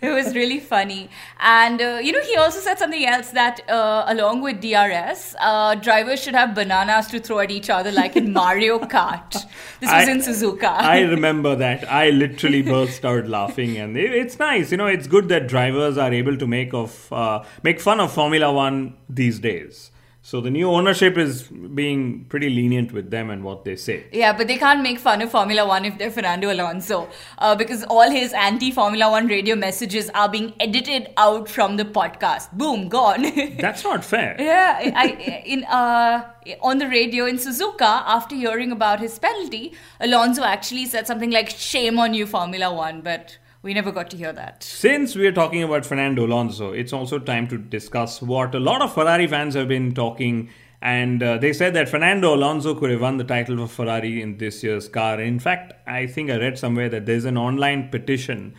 it 0.00 0.10
was 0.10 0.34
really 0.34 0.60
funny. 0.60 1.10
And, 1.38 1.80
uh, 1.80 2.00
you 2.02 2.12
know, 2.12 2.22
he 2.22 2.36
also 2.36 2.60
said 2.60 2.78
something 2.78 3.04
else 3.04 3.30
that 3.30 3.68
uh, 3.68 4.04
along 4.08 4.42
with 4.42 4.60
DRS, 4.60 5.34
uh, 5.38 5.74
drivers 5.76 6.22
should 6.22 6.34
have 6.34 6.54
bananas 6.54 7.08
to 7.08 7.20
throw 7.20 7.40
at 7.40 7.50
each 7.50 7.70
other 7.70 7.92
like 7.92 8.16
in 8.16 8.32
Mario 8.32 8.78
Kart. 8.78 9.30
This 9.80 9.90
was 9.90 10.08
I, 10.08 10.10
in 10.10 10.18
Suzuka. 10.18 10.64
I 10.64 11.00
remember 11.02 11.54
that. 11.56 11.90
I 11.90 12.10
literally 12.10 12.62
burst 12.62 13.04
out 13.04 13.26
laughing. 13.26 13.76
And 13.76 13.96
it, 13.96 14.12
it's 14.12 14.38
nice. 14.38 14.70
You 14.70 14.78
know, 14.78 14.86
it's 14.86 15.06
good 15.06 15.28
that 15.28 15.48
drivers 15.48 15.98
are 15.98 16.12
able 16.12 16.36
to 16.36 16.46
make, 16.46 16.72
of, 16.72 17.12
uh, 17.12 17.44
make 17.62 17.80
fun 17.80 18.00
of 18.00 18.12
Formula 18.12 18.52
One 18.52 18.94
these 19.08 19.38
days. 19.38 19.91
So 20.24 20.40
the 20.40 20.50
new 20.50 20.70
ownership 20.70 21.18
is 21.18 21.42
being 21.48 22.26
pretty 22.26 22.48
lenient 22.48 22.92
with 22.92 23.10
them 23.10 23.28
and 23.28 23.42
what 23.42 23.64
they 23.64 23.74
say. 23.74 24.06
Yeah, 24.12 24.32
but 24.32 24.46
they 24.46 24.56
can't 24.56 24.80
make 24.80 25.00
fun 25.00 25.20
of 25.20 25.32
Formula 25.32 25.66
One 25.66 25.84
if 25.84 25.98
they're 25.98 26.12
Fernando 26.12 26.52
Alonso 26.52 27.08
uh, 27.38 27.56
because 27.56 27.82
all 27.82 28.08
his 28.08 28.32
anti-Formula 28.32 29.10
One 29.10 29.26
radio 29.26 29.56
messages 29.56 30.10
are 30.14 30.28
being 30.28 30.52
edited 30.60 31.08
out 31.16 31.48
from 31.48 31.76
the 31.76 31.84
podcast. 31.84 32.52
Boom, 32.52 32.88
gone. 32.88 33.22
That's 33.58 33.82
not 33.82 34.04
fair. 34.04 34.36
yeah, 34.38 34.92
I, 34.94 35.42
in 35.44 35.64
uh, 35.64 36.30
on 36.60 36.78
the 36.78 36.86
radio 36.86 37.26
in 37.26 37.36
Suzuka 37.36 37.80
after 37.82 38.36
hearing 38.36 38.70
about 38.70 39.00
his 39.00 39.18
penalty, 39.18 39.72
Alonso 40.00 40.44
actually 40.44 40.86
said 40.86 41.08
something 41.08 41.32
like 41.32 41.50
"Shame 41.50 41.98
on 41.98 42.14
you, 42.14 42.26
Formula 42.26 42.72
One," 42.72 43.00
but 43.00 43.38
we 43.62 43.74
never 43.74 43.92
got 43.92 44.10
to 44.10 44.16
hear 44.16 44.32
that. 44.32 44.62
Since 44.62 45.14
we're 45.14 45.32
talking 45.32 45.62
about 45.62 45.86
Fernando 45.86 46.26
Alonso, 46.26 46.72
it's 46.72 46.92
also 46.92 47.18
time 47.18 47.46
to 47.48 47.58
discuss 47.58 48.20
what 48.20 48.54
a 48.54 48.60
lot 48.60 48.82
of 48.82 48.92
Ferrari 48.92 49.26
fans 49.26 49.54
have 49.54 49.68
been 49.68 49.94
talking. 49.94 50.50
And 50.80 51.22
uh, 51.22 51.38
they 51.38 51.52
said 51.52 51.74
that 51.74 51.88
Fernando 51.88 52.34
Alonso 52.34 52.74
could 52.74 52.90
have 52.90 53.00
won 53.00 53.16
the 53.18 53.24
title 53.24 53.56
for 53.58 53.68
Ferrari 53.68 54.20
in 54.20 54.38
this 54.38 54.64
year's 54.64 54.88
car. 54.88 55.20
In 55.20 55.38
fact, 55.38 55.74
I 55.86 56.08
think 56.08 56.28
I 56.28 56.38
read 56.38 56.58
somewhere 56.58 56.88
that 56.88 57.06
there's 57.06 57.24
an 57.24 57.36
online 57.36 57.88
petition 57.90 58.54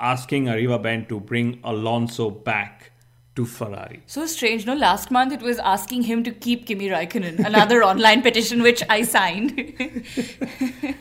asking 0.00 0.46
Arrivabene 0.46 1.06
to 1.08 1.20
bring 1.20 1.60
Alonso 1.62 2.30
back 2.30 2.92
to 3.36 3.44
Ferrari. 3.44 4.02
So 4.06 4.26
strange, 4.26 4.66
no? 4.66 4.74
Last 4.74 5.10
month 5.10 5.32
it 5.32 5.42
was 5.42 5.58
asking 5.58 6.02
him 6.02 6.24
to 6.24 6.30
keep 6.32 6.66
Kimi 6.66 6.88
Raikkonen, 6.88 7.38
another 7.44 7.84
online 7.90 8.22
petition 8.22 8.62
which 8.62 8.82
I 8.88 9.02
signed. 9.02 9.74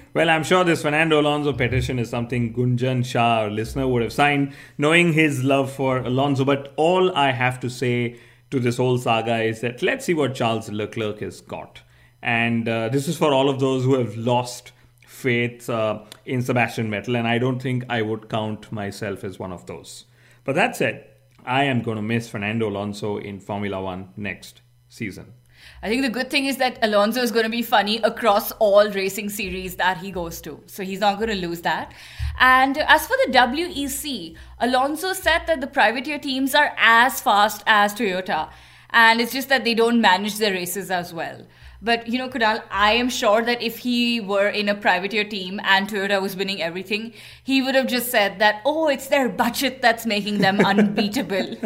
well, 0.13 0.29
I'm 0.29 0.43
sure 0.43 0.63
this 0.63 0.81
Fernando 0.81 1.21
Alonso 1.21 1.53
petition 1.53 1.97
is 1.97 2.09
something 2.09 2.53
Gunjan 2.53 3.05
Shah, 3.05 3.39
our 3.39 3.49
listener, 3.49 3.87
would 3.87 4.03
have 4.03 4.13
signed, 4.13 4.53
knowing 4.77 5.13
his 5.13 5.43
love 5.43 5.71
for 5.71 5.97
Alonso. 5.97 6.45
But 6.45 6.73
all 6.75 7.15
I 7.15 7.31
have 7.31 7.59
to 7.61 7.69
say 7.69 8.19
to 8.51 8.59
this 8.59 8.77
whole 8.77 8.97
saga 8.97 9.41
is 9.41 9.61
that 9.61 9.81
let's 9.81 10.05
see 10.05 10.13
what 10.13 10.35
Charles 10.35 10.69
Leclerc 10.69 11.21
has 11.21 11.41
got. 11.41 11.81
And 12.21 12.67
uh, 12.67 12.89
this 12.89 13.07
is 13.07 13.17
for 13.17 13.33
all 13.33 13.49
of 13.49 13.59
those 13.59 13.83
who 13.83 13.95
have 13.95 14.17
lost 14.17 14.73
faith 15.05 15.69
uh, 15.69 16.01
in 16.25 16.41
Sebastian 16.41 16.89
Vettel, 16.89 17.17
and 17.17 17.27
I 17.27 17.37
don't 17.37 17.61
think 17.61 17.85
I 17.89 18.01
would 18.01 18.29
count 18.29 18.71
myself 18.71 19.23
as 19.23 19.39
one 19.39 19.53
of 19.53 19.65
those. 19.67 20.05
But 20.43 20.55
that 20.55 20.75
said, 20.75 21.07
I 21.45 21.63
am 21.65 21.81
going 21.81 21.97
to 21.97 22.01
miss 22.01 22.27
Fernando 22.27 22.69
Alonso 22.69 23.17
in 23.17 23.39
Formula 23.39 23.81
One 23.81 24.09
next 24.17 24.61
season. 24.89 25.33
I 25.81 25.89
think 25.89 26.01
the 26.01 26.09
good 26.09 26.29
thing 26.29 26.45
is 26.45 26.57
that 26.57 26.79
Alonso 26.81 27.21
is 27.21 27.31
going 27.31 27.43
to 27.43 27.49
be 27.49 27.61
funny 27.61 27.97
across 27.97 28.51
all 28.53 28.89
racing 28.89 29.29
series 29.29 29.75
that 29.75 29.97
he 29.97 30.11
goes 30.11 30.41
to. 30.41 30.61
So 30.65 30.83
he's 30.83 30.99
not 30.99 31.17
going 31.17 31.29
to 31.29 31.47
lose 31.47 31.61
that. 31.61 31.93
And 32.39 32.77
as 32.77 33.07
for 33.07 33.15
the 33.25 33.31
WEC, 33.31 34.35
Alonso 34.59 35.13
said 35.13 35.43
that 35.47 35.61
the 35.61 35.67
privateer 35.67 36.19
teams 36.19 36.55
are 36.55 36.73
as 36.77 37.21
fast 37.21 37.63
as 37.65 37.93
Toyota. 37.93 38.49
And 38.89 39.21
it's 39.21 39.33
just 39.33 39.49
that 39.49 39.63
they 39.63 39.73
don't 39.73 40.01
manage 40.01 40.37
their 40.37 40.53
races 40.53 40.89
as 40.89 41.13
well. 41.13 41.45
But 41.85 42.07
you 42.07 42.17
know, 42.17 42.27
Kunal, 42.27 42.63
I 42.71 42.93
am 42.93 43.09
sure 43.09 43.43
that 43.43 43.61
if 43.61 43.77
he 43.77 44.19
were 44.19 44.49
in 44.49 44.67
a 44.69 44.73
privateer 44.73 45.23
team 45.23 45.61
and 45.63 45.87
Toyota 45.87 46.19
was 46.19 46.35
winning 46.35 46.59
everything, 46.59 47.13
he 47.43 47.61
would 47.61 47.75
have 47.75 47.85
just 47.85 48.09
said 48.09 48.39
that, 48.39 48.61
oh, 48.65 48.89
it's 48.89 49.07
their 49.07 49.29
budget 49.29 49.83
that's 49.83 50.03
making 50.03 50.39
them 50.39 50.59
unbeatable. 50.71 51.57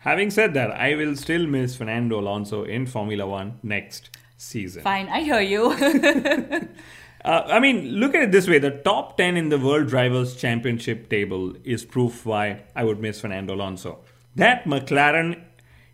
Having 0.00 0.32
said 0.32 0.54
that, 0.54 0.72
I 0.72 0.96
will 0.96 1.14
still 1.14 1.46
miss 1.46 1.76
Fernando 1.76 2.18
Alonso 2.18 2.64
in 2.64 2.86
Formula 2.86 3.26
One 3.26 3.60
next 3.62 4.10
season. 4.36 4.82
Fine, 4.82 5.08
I 5.08 5.20
hear 5.20 5.40
you. 5.40 5.70
uh, 7.24 7.42
I 7.46 7.60
mean, 7.60 7.86
look 8.00 8.16
at 8.16 8.22
it 8.24 8.32
this 8.32 8.48
way 8.48 8.58
the 8.58 8.72
top 8.72 9.16
10 9.18 9.36
in 9.36 9.50
the 9.50 9.58
World 9.58 9.86
Drivers' 9.86 10.34
Championship 10.34 11.08
table 11.08 11.54
is 11.62 11.84
proof 11.84 12.26
why 12.26 12.64
I 12.74 12.82
would 12.82 12.98
miss 12.98 13.20
Fernando 13.20 13.54
Alonso. 13.54 14.00
That 14.34 14.64
McLaren 14.64 15.44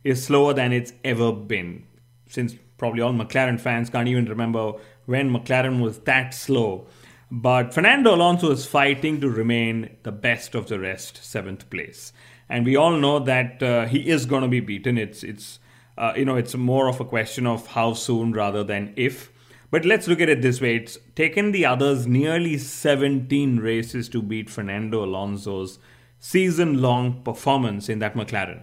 is 0.03 0.25
slower 0.25 0.55
than 0.55 0.73
it's 0.73 0.95
ever 1.05 1.31
been 1.31 1.85
since 2.27 2.55
probably 2.85 3.01
all 3.01 3.15
McLaren 3.15 3.59
fans 3.59 3.89
can't 3.89 4.09
even 4.09 4.27
remember 4.27 4.75
when 5.07 5.31
McLaren 5.31 5.81
was 5.81 6.01
that 6.01 6.35
slow. 6.35 6.87
But 7.31 7.73
Fernando 7.73 8.15
Alonso 8.15 8.51
is 8.51 8.67
fighting 8.67 9.23
to 9.23 9.31
remain 9.31 9.97
the 10.03 10.13
best 10.13 10.55
of 10.55 10.69
the 10.69 10.79
rest, 10.79 11.25
seventh 11.25 11.71
place, 11.71 12.13
and 12.47 12.67
we 12.67 12.77
all 12.77 12.99
know 12.99 13.21
that 13.21 13.63
uh, 13.63 13.87
he 13.87 14.11
is 14.11 14.27
going 14.27 14.43
to 14.43 14.49
be 14.49 14.61
beaten. 14.61 14.99
It's 14.99 15.23
it's 15.23 15.61
uh, 15.97 16.13
you 16.15 16.27
know 16.27 16.37
it's 16.37 16.55
more 16.55 16.89
of 16.89 17.01
a 17.01 17.07
question 17.07 17.47
of 17.47 17.69
how 17.69 17.95
soon 17.95 18.33
rather 18.33 18.63
than 18.63 18.93
if. 18.97 19.33
But 19.71 19.87
let's 19.87 20.07
look 20.07 20.21
at 20.21 20.29
it 20.29 20.43
this 20.43 20.61
way: 20.61 20.77
it's 20.77 20.99
taken 21.15 21.53
the 21.53 21.65
others 21.65 22.07
nearly 22.07 22.59
17 22.59 23.61
races 23.61 24.11
to 24.11 24.21
beat 24.21 24.51
Fernando 24.51 25.03
Alonso's 25.03 25.79
season-long 26.19 27.23
performance 27.23 27.89
in 27.89 28.01
that 28.01 28.15
McLaren. 28.15 28.61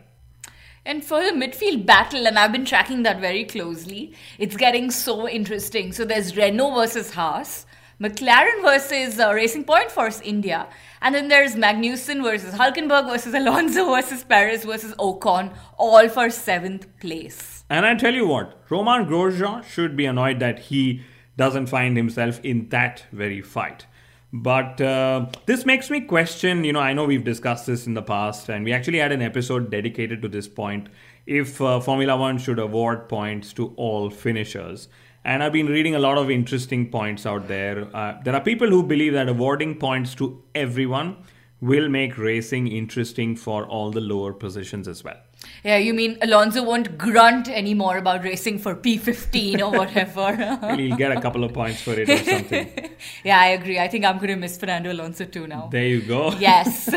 And 0.84 1.04
for 1.04 1.24
the 1.24 1.32
midfield 1.32 1.86
battle, 1.86 2.26
and 2.26 2.40
I've 2.40 2.52
been 2.52 2.66
tracking 2.66 3.04
that 3.04 3.20
very 3.20 3.46
closely, 3.46 4.14
it's 4.40 4.58
getting 4.58 4.90
so 4.90 5.30
interesting. 5.30 5.94
So 5.94 6.06
there's 6.06 6.36
Renault 6.36 6.74
versus 6.74 7.14
Haas, 7.14 7.68
McLaren 8.00 8.64
versus 8.64 9.20
uh, 9.20 9.32
Racing 9.32 9.66
Point 9.66 9.92
Force 9.92 10.20
India, 10.22 10.68
and 11.04 11.14
then 11.14 11.28
there's 11.28 11.56
Magnussen 11.56 12.24
versus 12.24 12.56
Hulkenberg 12.56 13.08
versus 13.08 13.34
Alonso 13.36 13.94
versus 13.94 14.24
Perez 14.24 14.66
versus 14.66 14.96
Ocon, 14.96 15.54
all 15.78 16.10
for 16.10 16.32
seventh 16.32 16.88
place. 17.00 17.64
And 17.70 17.86
I 17.86 17.94
tell 17.94 18.16
you 18.16 18.26
what, 18.26 18.60
Romain 18.70 19.06
Grosjean 19.06 19.64
should 19.64 19.96
be 19.96 20.08
annoyed 20.08 20.40
that 20.40 20.58
he 20.60 21.04
doesn't 21.38 21.68
find 21.68 21.96
himself 21.96 22.40
in 22.44 22.70
that 22.70 23.06
very 23.12 23.42
fight. 23.42 23.86
But 24.34 24.80
uh, 24.80 25.26
this 25.46 25.66
makes 25.66 25.90
me 25.90 26.02
question, 26.02 26.64
you 26.64 26.72
know, 26.72 26.80
I 26.80 26.94
know 26.94 27.06
we've 27.06 27.24
discussed 27.24 27.66
this 27.66 27.86
in 27.86 27.96
the 27.96 28.02
past, 28.02 28.48
and 28.48 28.64
we 28.64 28.72
actually 28.72 29.00
had 29.00 29.12
an 29.12 29.22
episode 29.22 29.70
dedicated 29.70 30.22
to 30.22 30.30
this 30.30 30.48
point 30.48 30.88
if 31.26 31.60
uh, 31.60 31.82
Formula 31.82 32.16
One 32.16 32.38
should 32.38 32.58
award 32.58 33.10
points 33.10 33.52
to 33.54 33.74
all 33.76 34.10
finishers. 34.10 34.88
And 35.24 35.44
I've 35.44 35.54
been 35.54 35.68
reading 35.68 35.96
a 35.96 36.00
lot 36.00 36.18
of 36.18 36.32
interesting 36.32 36.90
points 36.90 37.26
out 37.26 37.48
there. 37.48 37.88
Uh, 37.94 38.20
there 38.24 38.34
are 38.34 38.42
people 38.42 38.70
who 38.70 38.84
believe 38.84 39.14
that 39.14 39.30
awarding 39.30 39.76
points 39.76 40.16
to 40.16 40.42
everyone 40.56 41.18
will 41.60 41.90
make 41.90 42.18
racing 42.18 42.68
interesting 42.68 43.36
for 43.36 43.66
all 43.66 43.92
the 43.92 44.02
lower 44.02 44.34
positions 44.34 44.88
as 44.88 45.04
well. 45.04 45.20
Yeah, 45.64 45.78
you 45.78 45.94
mean 45.94 46.18
Alonso 46.24 46.64
won't 46.64 46.98
grunt 46.98 47.48
anymore 47.48 47.98
about 47.98 48.24
racing 48.24 48.58
for 48.58 48.76
P15 48.76 49.62
or 49.62 49.78
whatever. 49.78 50.36
He'll 50.76 50.98
get 50.98 51.16
a 51.16 51.22
couple 51.22 51.44
of 51.44 51.54
points 51.54 51.82
for 51.82 51.94
it 51.94 52.10
or 52.10 52.18
something. 52.18 52.90
yeah, 53.24 53.40
I 53.40 53.48
agree. 53.48 53.78
I 53.78 53.88
think 53.88 54.04
I'm 54.04 54.18
going 54.18 54.30
to 54.30 54.36
miss 54.36 54.58
Fernando 54.58 54.92
Alonso 54.92 55.26
too 55.26 55.46
now. 55.46 55.70
There 55.72 55.86
you 55.86 56.02
go. 56.02 56.32
yes. 56.40 56.90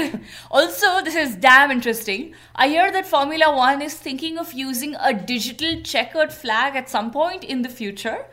Also, 0.51 1.03
this 1.03 1.15
is 1.15 1.37
damn 1.37 1.71
interesting. 1.71 2.35
I 2.55 2.69
hear 2.69 2.91
that 2.91 3.07
Formula 3.07 3.55
One 3.55 3.83
is 3.83 3.95
thinking 3.95 4.39
of 4.39 4.55
using 4.55 4.97
a 4.99 5.13
digital 5.13 5.83
checkered 5.83 6.33
flag 6.33 6.75
at 6.75 6.89
some 6.89 7.11
point 7.11 7.45
in 7.45 7.61
the 7.61 7.69
future. 7.69 8.25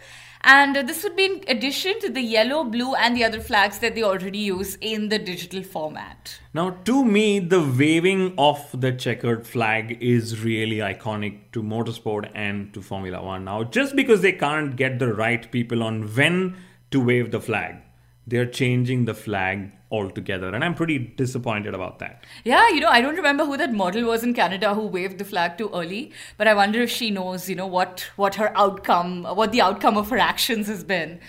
And 0.44 0.76
uh, 0.76 0.82
this 0.82 1.04
would 1.04 1.16
be 1.16 1.26
in 1.26 1.44
addition 1.48 2.00
to 2.00 2.10
the 2.10 2.22
yellow, 2.22 2.64
blue, 2.64 2.96
and 2.96 3.16
the 3.16 3.24
other 3.24 3.40
flags 3.40 3.80
that 3.80 3.94
they 3.96 4.04
already 4.04 4.40
use 4.40 4.76
in 4.82 5.10
the 5.10 5.20
digital 5.20 5.62
format. 5.62 6.40
Now, 6.54 6.72
to 6.86 7.06
me, 7.06 7.40
the 7.40 7.62
waving 7.62 8.34
of 8.38 8.68
the 8.74 8.92
checkered 8.92 9.46
flag 9.46 9.98
is 10.02 10.44
really 10.44 10.78
iconic 10.78 11.52
to 11.52 11.62
motorsport 11.62 12.32
and 12.34 12.74
to 12.74 12.82
Formula 12.82 13.24
One. 13.24 13.46
Now, 13.46 13.64
just 13.64 13.96
because 13.96 14.22
they 14.22 14.32
can't 14.32 14.76
get 14.76 14.98
the 14.98 15.14
right 15.14 15.50
people 15.52 15.84
on 15.84 16.04
when 16.16 16.58
to 16.90 17.00
wave 17.00 17.32
the 17.32 17.40
flag, 17.40 17.76
they're 18.28 18.46
changing 18.46 19.06
the 19.06 19.14
flag 19.14 19.72
altogether. 19.92 20.54
And 20.54 20.64
I'm 20.64 20.74
pretty 20.74 20.98
disappointed 20.98 21.74
about 21.74 22.00
that. 22.00 22.24
Yeah, 22.44 22.70
you 22.70 22.80
know, 22.80 22.88
I 22.88 23.02
don't 23.02 23.16
remember 23.16 23.46
who 23.46 23.58
that 23.58 23.74
model 23.74 24.06
was 24.06 24.24
in 24.24 24.34
Canada 24.34 24.74
who 24.74 24.88
waved 24.88 25.18
the 25.18 25.26
flag 25.26 25.58
too 25.58 25.70
early, 25.74 26.12
but 26.38 26.48
I 26.48 26.54
wonder 26.54 26.82
if 26.82 26.90
she 26.90 27.12
knows, 27.12 27.50
you 27.50 27.56
know, 27.56 27.68
what 27.68 28.10
what 28.16 28.36
her 28.36 28.56
outcome, 28.58 29.24
what 29.24 29.52
the 29.52 29.62
outcome 29.62 29.98
of 29.98 30.10
her 30.10 30.18
actions 30.18 30.68
has 30.68 30.84
been. 30.84 31.20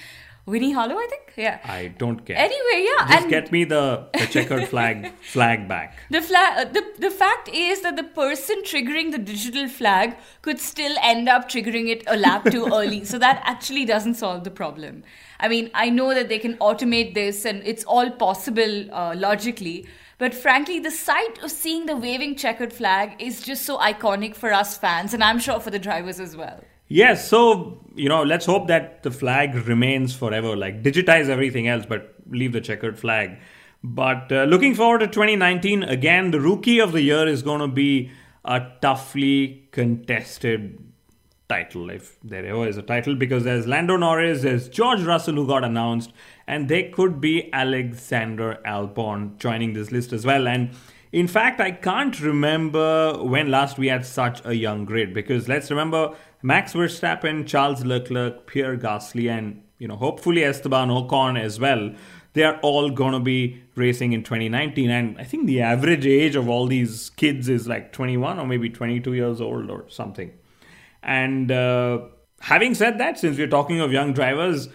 Winnie 0.44 0.72
Harlow, 0.72 0.96
I 0.96 1.06
think. 1.08 1.32
Yeah. 1.36 1.60
I 1.64 1.88
don't 1.98 2.26
care. 2.26 2.36
Anyway, 2.36 2.88
yeah, 2.90 3.06
Just 3.08 3.20
and 3.22 3.30
get 3.30 3.52
me 3.52 3.62
the, 3.64 4.08
the 4.12 4.26
checkered 4.26 4.66
flag 4.68 5.12
flag 5.32 5.68
back. 5.68 5.96
the 6.10 6.20
flag. 6.20 6.72
The 6.74 6.82
the 6.98 7.10
fact 7.10 7.48
is 7.48 7.82
that 7.82 7.94
the 7.96 8.02
person 8.02 8.62
triggering 8.64 9.12
the 9.12 9.18
digital 9.18 9.68
flag 9.68 10.16
could 10.42 10.58
still 10.58 10.96
end 11.00 11.28
up 11.28 11.48
triggering 11.48 11.88
it 11.88 12.02
a 12.08 12.16
lap 12.16 12.44
too 12.50 12.66
early. 12.72 13.04
So 13.04 13.18
that 13.18 13.40
actually 13.44 13.84
doesn't 13.84 14.14
solve 14.14 14.42
the 14.42 14.50
problem. 14.50 15.04
I 15.38 15.48
mean, 15.48 15.70
I 15.74 15.90
know 15.90 16.12
that 16.12 16.28
they 16.28 16.40
can 16.40 16.56
automate 16.58 17.14
this, 17.14 17.44
and 17.44 17.62
it's 17.64 17.84
all 17.84 18.10
possible 18.10 18.92
uh, 18.92 19.14
logically. 19.16 19.86
But 20.18 20.34
frankly, 20.34 20.78
the 20.80 20.90
sight 20.90 21.38
of 21.42 21.50
seeing 21.52 21.86
the 21.86 21.96
waving 21.96 22.36
checkered 22.36 22.72
flag 22.72 23.14
is 23.20 23.40
just 23.42 23.64
so 23.64 23.78
iconic 23.78 24.34
for 24.36 24.52
us 24.52 24.76
fans, 24.76 25.14
and 25.14 25.22
I'm 25.22 25.38
sure 25.38 25.60
for 25.60 25.70
the 25.70 25.78
drivers 25.80 26.18
as 26.20 26.36
well. 26.36 26.60
Yes, 26.92 27.26
so 27.26 27.80
you 27.94 28.10
know, 28.10 28.22
let's 28.22 28.44
hope 28.44 28.68
that 28.68 29.02
the 29.02 29.10
flag 29.10 29.54
remains 29.66 30.14
forever. 30.14 30.54
Like 30.54 30.82
digitize 30.82 31.30
everything 31.30 31.66
else, 31.66 31.86
but 31.86 32.14
leave 32.28 32.52
the 32.52 32.60
checkered 32.60 32.98
flag. 32.98 33.38
But 33.82 34.30
uh, 34.30 34.44
looking 34.44 34.74
forward 34.74 34.98
to 34.98 35.06
2019, 35.06 35.84
again, 35.84 36.32
the 36.32 36.40
rookie 36.40 36.80
of 36.80 36.92
the 36.92 37.00
year 37.00 37.26
is 37.26 37.42
going 37.42 37.60
to 37.60 37.68
be 37.68 38.10
a 38.44 38.60
toughly 38.82 39.68
contested 39.72 40.78
title, 41.48 41.88
if 41.88 42.18
there 42.22 42.44
ever 42.44 42.68
is 42.68 42.76
a 42.76 42.82
title, 42.82 43.14
because 43.14 43.44
there's 43.44 43.66
Lando 43.66 43.96
Norris, 43.96 44.42
there's 44.42 44.68
George 44.68 45.00
Russell 45.02 45.36
who 45.36 45.46
got 45.46 45.64
announced, 45.64 46.12
and 46.46 46.68
there 46.68 46.90
could 46.90 47.22
be 47.22 47.52
Alexander 47.54 48.60
Albon 48.66 49.38
joining 49.38 49.72
this 49.72 49.90
list 49.90 50.12
as 50.12 50.26
well. 50.26 50.46
And 50.46 50.70
in 51.12 51.28
fact, 51.28 51.60
I 51.60 51.72
can't 51.72 52.18
remember 52.20 53.22
when 53.22 53.50
last 53.50 53.78
we 53.78 53.88
had 53.88 54.06
such 54.06 54.40
a 54.46 54.54
young 54.54 54.86
grid 54.86 55.12
because 55.12 55.46
let's 55.46 55.70
remember 55.70 56.14
Max 56.42 56.72
Verstappen, 56.72 57.46
Charles 57.46 57.84
Leclerc, 57.84 58.46
Pierre 58.46 58.76
Gasly, 58.76 59.30
and 59.30 59.62
you 59.78 59.88
know 59.88 59.96
hopefully 59.96 60.44
Esteban 60.44 60.88
Ocon 60.88 61.40
as 61.40 61.60
well. 61.60 61.94
They 62.34 62.44
are 62.44 62.58
all 62.62 62.90
going 62.90 63.12
to 63.12 63.20
be 63.20 63.62
racing 63.74 64.12
in 64.12 64.22
2019, 64.22 64.90
and 64.90 65.18
I 65.18 65.24
think 65.24 65.46
the 65.46 65.60
average 65.60 66.06
age 66.06 66.34
of 66.34 66.48
all 66.48 66.66
these 66.66 67.10
kids 67.10 67.48
is 67.48 67.68
like 67.68 67.92
21 67.92 68.38
or 68.38 68.46
maybe 68.46 68.70
22 68.70 69.12
years 69.12 69.40
old 69.40 69.70
or 69.70 69.84
something. 69.88 70.32
And 71.02 71.52
uh, 71.52 72.06
having 72.40 72.74
said 72.74 72.98
that, 72.98 73.18
since 73.18 73.36
we're 73.36 73.48
talking 73.48 73.80
of 73.80 73.92
young 73.92 74.14
drivers, 74.14 74.68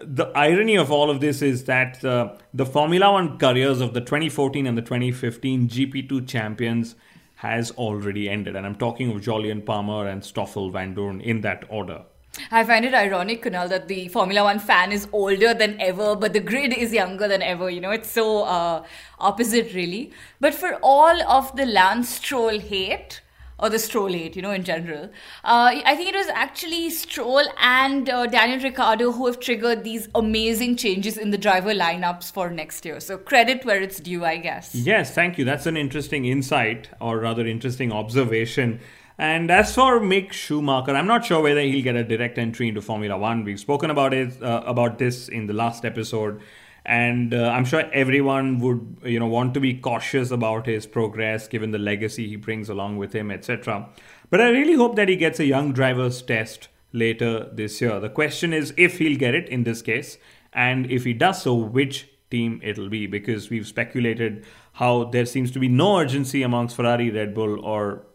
the 0.00 0.26
irony 0.34 0.76
of 0.76 0.90
all 0.90 1.10
of 1.10 1.20
this 1.20 1.42
is 1.42 1.64
that 1.64 2.02
uh, 2.04 2.34
the 2.54 2.64
Formula 2.64 3.12
One 3.12 3.38
careers 3.38 3.80
of 3.80 3.92
the 3.92 4.00
2014 4.00 4.66
and 4.66 4.78
the 4.78 4.82
2015 4.82 5.68
GP2 5.68 6.26
champions 6.26 6.94
has 7.36 7.70
already 7.72 8.28
ended. 8.28 8.56
And 8.56 8.66
I'm 8.66 8.76
talking 8.76 9.10
of 9.10 9.22
Jolyon 9.22 9.64
Palmer 9.64 10.06
and 10.06 10.24
Stoffel 10.24 10.70
Van 10.70 10.94
Vandoorne 10.94 11.22
in 11.22 11.40
that 11.42 11.64
order. 11.68 12.02
I 12.50 12.64
find 12.64 12.84
it 12.84 12.94
ironic, 12.94 13.44
Kunal, 13.44 13.68
that 13.68 13.86
the 13.88 14.08
Formula 14.08 14.42
One 14.42 14.58
fan 14.58 14.92
is 14.92 15.06
older 15.12 15.54
than 15.54 15.80
ever, 15.80 16.16
but 16.16 16.32
the 16.32 16.40
grid 16.40 16.72
is 16.72 16.92
younger 16.92 17.28
than 17.28 17.42
ever. 17.42 17.70
You 17.70 17.80
know, 17.80 17.92
it's 17.92 18.10
so 18.10 18.42
uh, 18.44 18.84
opposite, 19.18 19.72
really. 19.72 20.12
But 20.40 20.54
for 20.54 20.74
all 20.82 21.22
of 21.22 21.54
the 21.56 21.66
Lance 21.66 22.08
Stroll 22.08 22.58
hate, 22.58 23.20
or 23.58 23.70
the 23.70 23.78
Stroll 23.78 24.12
hate, 24.12 24.36
you 24.36 24.42
know, 24.42 24.50
in 24.50 24.64
general, 24.64 25.04
uh, 25.44 25.70
I 25.84 25.94
think 25.96 26.08
it 26.08 26.16
was 26.16 26.26
actually 26.28 26.90
Stroll 26.90 27.44
and 27.60 28.08
uh, 28.08 28.26
Daniel 28.26 28.60
Ricciardo 28.60 29.12
who 29.12 29.26
have 29.26 29.40
triggered 29.40 29.84
these 29.84 30.08
amazing 30.14 30.76
changes 30.76 31.16
in 31.16 31.30
the 31.30 31.38
driver 31.38 31.72
lineups 31.72 32.32
for 32.32 32.50
next 32.50 32.84
year. 32.84 33.00
So 33.00 33.16
credit 33.16 33.64
where 33.64 33.80
it's 33.80 34.00
due, 34.00 34.24
I 34.24 34.38
guess. 34.38 34.74
Yes, 34.74 35.14
thank 35.14 35.38
you. 35.38 35.44
That's 35.44 35.66
an 35.66 35.76
interesting 35.76 36.24
insight, 36.24 36.88
or 37.00 37.18
rather, 37.18 37.46
interesting 37.46 37.92
observation. 37.92 38.80
And 39.16 39.48
as 39.48 39.72
for 39.72 40.00
Mick 40.00 40.32
Schumacher, 40.32 40.90
I'm 40.90 41.06
not 41.06 41.24
sure 41.24 41.40
whether 41.40 41.60
he'll 41.60 41.84
get 41.84 41.94
a 41.94 42.02
direct 42.02 42.36
entry 42.36 42.68
into 42.68 42.82
Formula 42.82 43.16
One. 43.16 43.44
We've 43.44 43.60
spoken 43.60 43.90
about 43.90 44.12
it 44.12 44.42
uh, 44.42 44.64
about 44.66 44.98
this 44.98 45.28
in 45.28 45.46
the 45.46 45.52
last 45.52 45.84
episode, 45.84 46.40
and 46.84 47.32
uh, 47.32 47.48
I'm 47.48 47.64
sure 47.64 47.88
everyone 47.92 48.58
would 48.58 48.98
you 49.04 49.18
know 49.18 49.26
want 49.26 49.54
to 49.54 49.60
be 49.60 49.74
cautious 49.74 50.30
about 50.30 50.66
his 50.66 50.86
progress 50.86 51.48
given 51.48 51.70
the 51.70 51.78
legacy 51.78 52.28
he 52.28 52.36
brings 52.36 52.68
along 52.68 52.98
with 52.98 53.14
him, 53.14 53.30
etc. 53.30 53.88
But 54.30 54.40
I 54.40 54.48
really 54.50 54.74
hope 54.74 54.96
that 54.96 55.08
he 55.08 55.16
gets 55.16 55.40
a 55.40 55.44
young 55.44 55.72
driver's 55.72 56.20
test 56.22 56.68
later 56.92 57.48
this 57.52 57.80
year. 57.80 58.00
The 58.00 58.10
question 58.10 58.52
is 58.52 58.74
if 58.76 58.98
he'll 58.98 59.18
get 59.18 59.34
it 59.34 59.48
in 59.48 59.64
this 59.64 59.82
case, 59.82 60.18
and 60.52 60.90
if 60.90 61.04
he 61.04 61.12
does 61.12 61.42
so, 61.42 61.54
which 61.54 62.08
team 62.30 62.60
it'll 62.62 62.88
be, 62.88 63.06
because 63.06 63.50
we've 63.50 63.66
speculated 63.66 64.44
how 64.74 65.04
there 65.04 65.26
seems 65.26 65.50
to 65.52 65.58
be 65.58 65.68
no 65.68 65.98
urgency 65.98 66.42
amongst 66.42 66.76
Ferrari, 66.76 67.10
Red 67.10 67.34
Bull, 67.34 67.64
or 67.64 68.06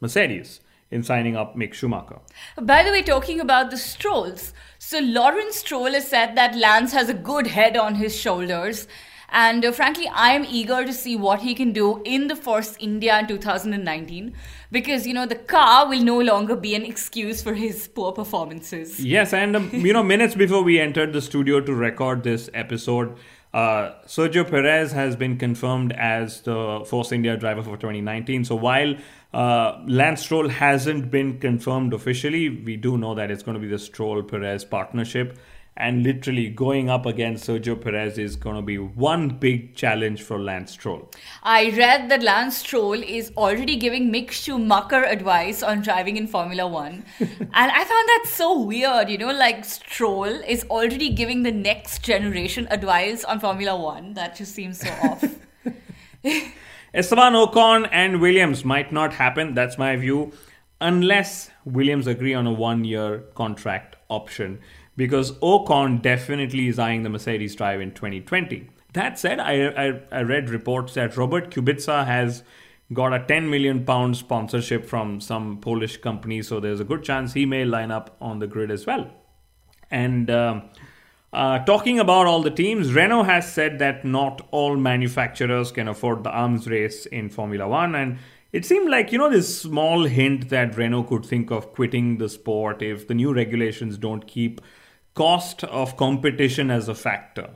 Mercedes 0.00 0.60
in 0.90 1.02
signing 1.02 1.36
up 1.36 1.56
Mick 1.56 1.74
Schumacher. 1.74 2.18
By 2.60 2.82
the 2.82 2.90
way, 2.90 3.02
talking 3.02 3.40
about 3.40 3.70
the 3.70 3.76
Strolls, 3.76 4.52
so 4.78 4.98
Lawrence 4.98 5.56
Stroll 5.56 5.92
has 5.92 6.08
said 6.08 6.36
that 6.36 6.56
Lance 6.56 6.92
has 6.92 7.08
a 7.08 7.14
good 7.14 7.46
head 7.46 7.76
on 7.76 7.94
his 7.94 8.16
shoulders. 8.16 8.88
And 9.32 9.64
uh, 9.64 9.70
frankly, 9.70 10.08
I 10.08 10.32
am 10.32 10.44
eager 10.44 10.84
to 10.84 10.92
see 10.92 11.14
what 11.16 11.40
he 11.40 11.54
can 11.54 11.72
do 11.72 12.02
in 12.04 12.26
the 12.26 12.34
Force 12.34 12.76
India 12.80 13.18
in 13.20 13.28
2019 13.28 14.34
because, 14.72 15.06
you 15.06 15.14
know, 15.14 15.26
the 15.26 15.36
car 15.36 15.88
will 15.88 16.02
no 16.02 16.18
longer 16.20 16.56
be 16.56 16.74
an 16.74 16.84
excuse 16.84 17.40
for 17.42 17.54
his 17.54 17.86
poor 17.86 18.10
performances. 18.12 18.98
Yes, 18.98 19.32
and 19.32 19.54
um, 19.54 19.70
you 19.72 19.92
know, 19.92 20.02
minutes 20.02 20.34
before 20.34 20.62
we 20.62 20.80
entered 20.80 21.12
the 21.12 21.22
studio 21.22 21.60
to 21.60 21.72
record 21.72 22.24
this 22.24 22.50
episode, 22.54 23.16
Uh, 23.52 23.92
Sergio 24.06 24.48
Perez 24.48 24.92
has 24.92 25.16
been 25.16 25.36
confirmed 25.36 25.92
as 25.92 26.42
the 26.42 26.84
Force 26.86 27.10
India 27.10 27.36
driver 27.36 27.62
for 27.62 27.76
2019. 27.76 28.44
So 28.44 28.54
while 28.54 28.94
uh, 29.34 29.80
Lance 29.86 30.22
Stroll 30.22 30.48
hasn't 30.48 31.10
been 31.10 31.38
confirmed 31.40 31.92
officially, 31.92 32.48
we 32.48 32.76
do 32.76 32.96
know 32.96 33.14
that 33.16 33.30
it's 33.30 33.42
going 33.42 33.56
to 33.56 33.60
be 33.60 33.68
the 33.68 33.78
Stroll 33.78 34.22
Perez 34.22 34.64
partnership 34.64 35.36
and 35.76 36.02
literally 36.02 36.48
going 36.48 36.90
up 36.90 37.06
against 37.06 37.48
Sergio 37.48 37.80
Perez 37.80 38.18
is 38.18 38.36
going 38.36 38.56
to 38.56 38.62
be 38.62 38.76
one 38.78 39.28
big 39.28 39.74
challenge 39.74 40.22
for 40.22 40.38
Lance 40.38 40.72
Stroll. 40.72 41.10
I 41.42 41.70
read 41.70 42.10
that 42.10 42.22
Lance 42.22 42.58
Stroll 42.58 43.02
is 43.02 43.32
already 43.36 43.76
giving 43.76 44.12
Mick 44.12 44.30
Schumacher 44.30 45.04
advice 45.04 45.62
on 45.62 45.80
driving 45.80 46.16
in 46.16 46.26
Formula 46.26 46.66
One. 46.68 47.04
and 47.20 47.50
I 47.54 47.84
found 47.84 48.08
that 48.08 48.24
so 48.26 48.60
weird, 48.60 49.08
you 49.08 49.18
know, 49.18 49.32
like 49.32 49.64
Stroll 49.64 50.24
is 50.24 50.64
already 50.64 51.10
giving 51.10 51.42
the 51.42 51.52
next 51.52 52.02
generation 52.02 52.68
advice 52.70 53.24
on 53.24 53.40
Formula 53.40 53.76
One. 53.76 54.14
That 54.14 54.36
just 54.36 54.54
seems 54.54 54.80
so 54.80 54.90
off. 55.02 55.24
Esteban 56.94 57.32
Ocon 57.32 57.88
and 57.92 58.20
Williams 58.20 58.64
might 58.64 58.92
not 58.92 59.14
happen, 59.14 59.54
that's 59.54 59.78
my 59.78 59.96
view, 59.96 60.32
unless 60.80 61.50
Williams 61.64 62.06
agree 62.06 62.34
on 62.34 62.46
a 62.46 62.52
one 62.52 62.84
year 62.84 63.20
contract 63.34 63.96
option 64.08 64.58
because 65.00 65.32
Ocon 65.38 66.02
definitely 66.02 66.68
is 66.68 66.78
eyeing 66.78 67.04
the 67.04 67.08
Mercedes 67.08 67.54
drive 67.54 67.80
in 67.80 67.90
2020. 67.92 68.68
That 68.92 69.18
said, 69.18 69.40
I, 69.40 69.68
I, 69.68 70.00
I 70.12 70.20
read 70.20 70.50
reports 70.50 70.92
that 70.92 71.16
Robert 71.16 71.50
Kubica 71.50 72.04
has 72.04 72.42
got 72.92 73.14
a 73.14 73.24
10 73.26 73.48
million 73.48 73.86
pound 73.86 74.18
sponsorship 74.18 74.84
from 74.84 75.18
some 75.22 75.58
Polish 75.62 75.96
company, 75.96 76.42
so 76.42 76.60
there's 76.60 76.80
a 76.80 76.84
good 76.84 77.02
chance 77.02 77.32
he 77.32 77.46
may 77.46 77.64
line 77.64 77.90
up 77.90 78.14
on 78.20 78.40
the 78.40 78.46
grid 78.46 78.70
as 78.70 78.84
well. 78.84 79.10
And 79.90 80.28
uh, 80.28 80.60
uh, 81.32 81.60
talking 81.60 81.98
about 81.98 82.26
all 82.26 82.42
the 82.42 82.50
teams, 82.50 82.92
Renault 82.92 83.22
has 83.22 83.50
said 83.50 83.78
that 83.78 84.04
not 84.04 84.46
all 84.50 84.76
manufacturers 84.76 85.72
can 85.72 85.88
afford 85.88 86.24
the 86.24 86.30
arms 86.30 86.68
race 86.68 87.06
in 87.06 87.30
Formula 87.30 87.66
One, 87.66 87.94
and 87.94 88.18
it 88.52 88.66
seemed 88.66 88.90
like, 88.90 89.12
you 89.12 89.18
know, 89.18 89.30
this 89.30 89.62
small 89.62 90.04
hint 90.04 90.50
that 90.50 90.76
Renault 90.76 91.04
could 91.04 91.24
think 91.24 91.50
of 91.50 91.72
quitting 91.72 92.18
the 92.18 92.28
sport 92.28 92.82
if 92.82 93.08
the 93.08 93.14
new 93.14 93.32
regulations 93.32 93.96
don't 93.96 94.26
keep 94.26 94.60
cost 95.14 95.64
of 95.64 95.96
competition 95.96 96.70
as 96.70 96.88
a 96.88 96.94
factor. 96.94 97.50